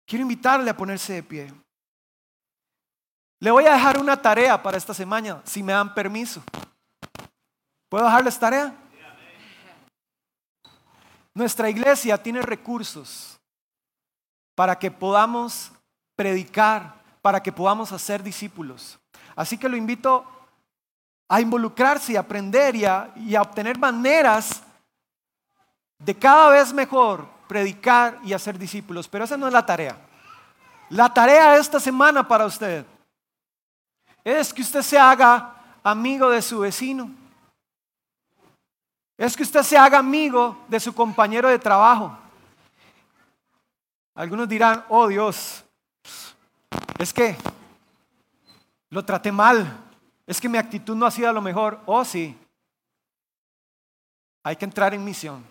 Quiero 0.04 0.22
invitarle 0.22 0.68
a 0.70 0.76
ponerse 0.76 1.12
de 1.12 1.22
pie. 1.22 1.61
Le 3.42 3.50
voy 3.50 3.66
a 3.66 3.72
dejar 3.72 3.98
una 3.98 4.16
tarea 4.16 4.62
para 4.62 4.78
esta 4.78 4.94
semana, 4.94 5.42
si 5.42 5.64
me 5.64 5.72
dan 5.72 5.92
permiso. 5.92 6.40
¿Puedo 7.88 8.04
dejarles 8.04 8.38
tarea? 8.38 8.72
Nuestra 11.34 11.68
iglesia 11.68 12.22
tiene 12.22 12.40
recursos 12.40 13.40
para 14.54 14.78
que 14.78 14.92
podamos 14.92 15.72
predicar, 16.14 16.94
para 17.20 17.42
que 17.42 17.50
podamos 17.50 17.90
hacer 17.90 18.22
discípulos. 18.22 19.00
Así 19.34 19.58
que 19.58 19.68
lo 19.68 19.76
invito 19.76 20.24
a 21.28 21.40
involucrarse 21.40 22.12
y 22.12 22.16
aprender 22.16 22.76
y 22.76 22.84
a, 22.84 23.12
y 23.16 23.34
a 23.34 23.42
obtener 23.42 23.76
maneras 23.76 24.62
de 25.98 26.14
cada 26.14 26.48
vez 26.50 26.72
mejor 26.72 27.26
predicar 27.48 28.20
y 28.22 28.34
hacer 28.34 28.56
discípulos. 28.56 29.08
Pero 29.08 29.24
esa 29.24 29.36
no 29.36 29.48
es 29.48 29.52
la 29.52 29.66
tarea. 29.66 29.96
La 30.90 31.12
tarea 31.12 31.54
de 31.54 31.60
esta 31.60 31.80
semana 31.80 32.28
para 32.28 32.46
usted 32.46 32.86
es 34.24 34.52
que 34.52 34.62
usted 34.62 34.82
se 34.82 34.98
haga 34.98 35.54
amigo 35.82 36.30
de 36.30 36.42
su 36.42 36.60
vecino 36.60 37.22
es 39.16 39.36
que 39.36 39.44
usted 39.44 39.62
se 39.62 39.78
haga 39.78 39.98
amigo 39.98 40.64
de 40.66 40.80
su 40.80 40.92
compañero 40.92 41.48
de 41.48 41.56
trabajo. 41.56 42.18
Algunos 44.16 44.48
dirán, 44.48 44.84
oh 44.88 45.06
Dios, 45.06 45.64
es 46.98 47.12
que 47.12 47.36
lo 48.90 49.04
traté 49.04 49.30
mal, 49.30 49.78
es 50.26 50.40
que 50.40 50.48
mi 50.48 50.58
actitud 50.58 50.96
no 50.96 51.06
ha 51.06 51.10
sido 51.12 51.32
lo 51.32 51.40
mejor. 51.40 51.80
Oh 51.86 52.04
sí, 52.04 52.36
hay 54.42 54.56
que 54.56 54.64
entrar 54.64 54.92
en 54.92 55.04
misión. 55.04 55.44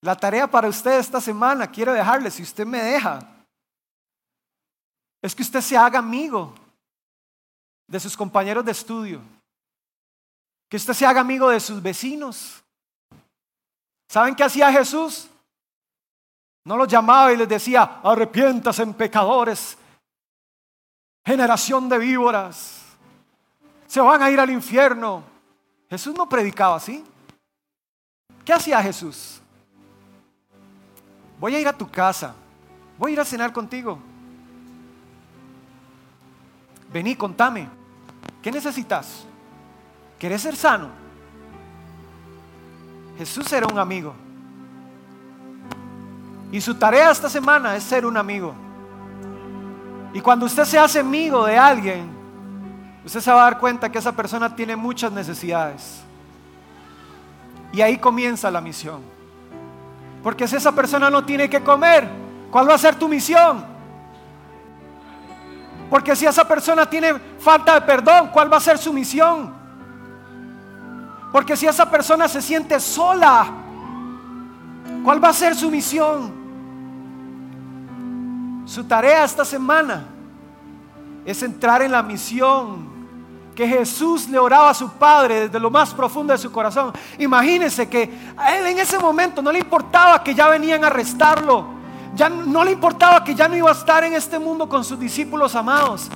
La 0.00 0.16
tarea 0.16 0.50
para 0.50 0.66
usted 0.66 0.98
esta 0.98 1.20
semana, 1.20 1.70
quiero 1.70 1.92
dejarle, 1.92 2.30
si 2.30 2.42
usted 2.42 2.64
me 2.64 2.82
deja, 2.82 3.18
es 5.22 5.34
que 5.34 5.42
usted 5.42 5.60
se 5.60 5.76
haga 5.76 5.98
amigo 5.98 6.54
de 7.86 8.00
sus 8.00 8.16
compañeros 8.16 8.64
de 8.64 8.72
estudio 8.72 9.20
que 10.70 10.76
usted 10.76 10.94
se 10.94 11.04
haga 11.04 11.20
amigo 11.20 11.50
de 11.50 11.58
sus 11.58 11.82
vecinos. 11.82 12.62
¿Saben 14.08 14.36
qué 14.36 14.44
hacía 14.44 14.72
Jesús? 14.72 15.28
No 16.64 16.76
los 16.76 16.86
llamaba 16.86 17.32
y 17.32 17.36
les 17.36 17.48
decía, 17.48 18.00
arrepiéntase 18.04 18.84
en 18.84 18.94
pecadores, 18.94 19.76
generación 21.26 21.88
de 21.88 21.98
víboras, 21.98 22.82
se 23.88 24.00
van 24.00 24.22
a 24.22 24.30
ir 24.30 24.38
al 24.38 24.50
infierno. 24.50 25.24
Jesús 25.88 26.14
no 26.14 26.28
predicaba 26.28 26.76
así. 26.76 27.04
¿Qué 28.44 28.52
hacía 28.52 28.80
Jesús? 28.80 29.40
Voy 31.40 31.56
a 31.56 31.60
ir 31.60 31.66
a 31.66 31.76
tu 31.76 31.90
casa, 31.90 32.32
voy 32.96 33.10
a 33.10 33.14
ir 33.14 33.20
a 33.20 33.24
cenar 33.24 33.52
contigo. 33.52 33.98
Vení, 36.92 37.14
contame, 37.14 37.68
¿qué 38.42 38.50
necesitas? 38.50 39.24
¿Quieres 40.18 40.42
ser 40.42 40.56
sano? 40.56 40.88
Jesús 43.16 43.52
era 43.52 43.66
un 43.66 43.78
amigo. 43.78 44.14
Y 46.52 46.60
su 46.60 46.74
tarea 46.74 47.10
esta 47.10 47.28
semana 47.28 47.76
es 47.76 47.84
ser 47.84 48.04
un 48.04 48.16
amigo. 48.16 48.54
Y 50.12 50.20
cuando 50.20 50.46
usted 50.46 50.64
se 50.64 50.78
hace 50.78 50.98
amigo 50.98 51.46
de 51.46 51.56
alguien, 51.56 52.10
usted 53.04 53.20
se 53.20 53.30
va 53.30 53.42
a 53.42 53.44
dar 53.44 53.58
cuenta 53.60 53.90
que 53.90 53.98
esa 53.98 54.12
persona 54.12 54.54
tiene 54.56 54.74
muchas 54.74 55.12
necesidades. 55.12 56.02
Y 57.72 57.80
ahí 57.82 57.98
comienza 57.98 58.50
la 58.50 58.60
misión. 58.60 59.00
Porque 60.24 60.48
si 60.48 60.56
esa 60.56 60.72
persona 60.72 61.08
no 61.08 61.24
tiene 61.24 61.48
que 61.48 61.62
comer, 61.62 62.08
¿cuál 62.50 62.68
va 62.68 62.74
a 62.74 62.78
ser 62.78 62.96
tu 62.96 63.08
misión? 63.08 63.64
Porque 65.90 66.14
si 66.14 66.24
esa 66.24 66.46
persona 66.46 66.86
tiene 66.88 67.14
falta 67.40 67.74
de 67.74 67.80
perdón, 67.82 68.30
¿cuál 68.32 68.50
va 68.50 68.58
a 68.58 68.60
ser 68.60 68.78
su 68.78 68.92
misión? 68.92 69.52
Porque 71.32 71.56
si 71.56 71.66
esa 71.66 71.90
persona 71.90 72.28
se 72.28 72.40
siente 72.40 72.78
sola, 72.78 73.48
¿cuál 75.02 75.22
va 75.22 75.30
a 75.30 75.32
ser 75.32 75.56
su 75.56 75.68
misión? 75.68 76.32
Su 78.66 78.84
tarea 78.84 79.24
esta 79.24 79.44
semana 79.44 80.04
es 81.24 81.42
entrar 81.42 81.82
en 81.82 81.90
la 81.90 82.04
misión 82.04 82.88
que 83.56 83.66
Jesús 83.66 84.28
le 84.28 84.38
oraba 84.38 84.70
a 84.70 84.74
su 84.74 84.90
Padre 84.90 85.42
desde 85.42 85.58
lo 85.58 85.70
más 85.70 85.92
profundo 85.92 86.32
de 86.32 86.38
su 86.38 86.52
corazón. 86.52 86.92
Imagínense 87.18 87.88
que 87.88 88.32
a 88.36 88.56
él 88.56 88.66
en 88.66 88.78
ese 88.78 88.96
momento 88.96 89.42
no 89.42 89.50
le 89.50 89.58
importaba 89.58 90.22
que 90.22 90.36
ya 90.36 90.48
venían 90.48 90.84
a 90.84 90.86
arrestarlo. 90.86 91.79
Ya 92.14 92.28
no 92.28 92.64
le 92.64 92.72
importaba 92.72 93.22
que 93.22 93.34
ya 93.34 93.48
no 93.48 93.56
iba 93.56 93.70
a 93.70 93.72
estar 93.72 94.02
en 94.04 94.14
este 94.14 94.38
mundo 94.38 94.68
con 94.68 94.84
sus 94.84 94.98
discípulos 94.98 95.54
amados. 95.54 96.08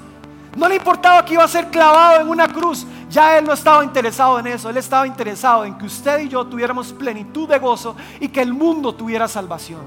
No 0.57 0.69
le 0.69 0.77
importaba 0.77 1.25
que 1.25 1.35
iba 1.35 1.45
a 1.45 1.49
ser 1.49 1.69
clavado 1.69 2.21
en 2.21 2.29
una 2.29 2.49
cruz. 2.49 2.87
Ya 3.11 3.39
él 3.39 3.45
no 3.45 3.53
estaba 3.53 3.85
interesado 3.85 4.39
en 4.39 4.47
eso. 4.49 4.71
Él 4.71 4.77
estaba 4.77 5.07
interesado 5.07 5.65
en 5.65 5.77
que 5.77 5.87
usted 5.87 6.21
y 6.21 6.29
yo 6.29 6.45
tuviéramos 6.47 6.93
plenitud 6.93 7.49
de 7.49 7.59
gozo 7.59 7.97
y 8.21 8.29
que 8.29 8.43
el 8.43 8.53
mundo 8.53 8.95
tuviera 8.95 9.27
salvación. 9.29 9.83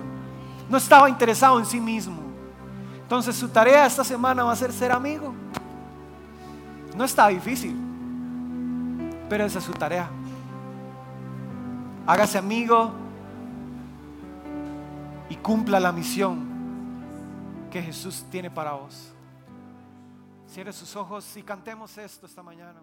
No 0.70 0.78
estaba 0.78 1.10
interesado 1.10 1.60
en 1.60 1.66
sí 1.66 1.80
mismo. 1.80 2.18
Entonces 3.01 3.36
su 3.36 3.47
tarea 3.47 3.86
esta 3.86 4.03
semana 4.03 4.43
va 4.43 4.51
a 4.51 4.55
ser 4.55 4.74
ser 4.74 4.91
amigo. 4.91 5.34
No 6.95 7.05
está 7.05 7.28
difícil, 7.28 7.78
pero 9.30 9.45
esa 9.45 9.60
es 9.60 9.66
su 9.66 9.72
tarea. 9.72 10.10
Hágase 12.05 12.38
amigo 12.38 12.91
cumpla 15.48 15.80
la 15.80 15.93
misión 15.93 16.45
que 17.72 17.82
Jesús 17.82 18.26
tiene 18.30 18.52
para 18.52 18.74
vos. 18.74 19.14
Cierre 20.45 20.74
sus 20.74 20.93
ojos 20.98 21.38
y 21.38 21.41
cantemos 21.41 21.98
esto 21.98 22.26
esta 22.26 22.43
mañana. 22.43 22.82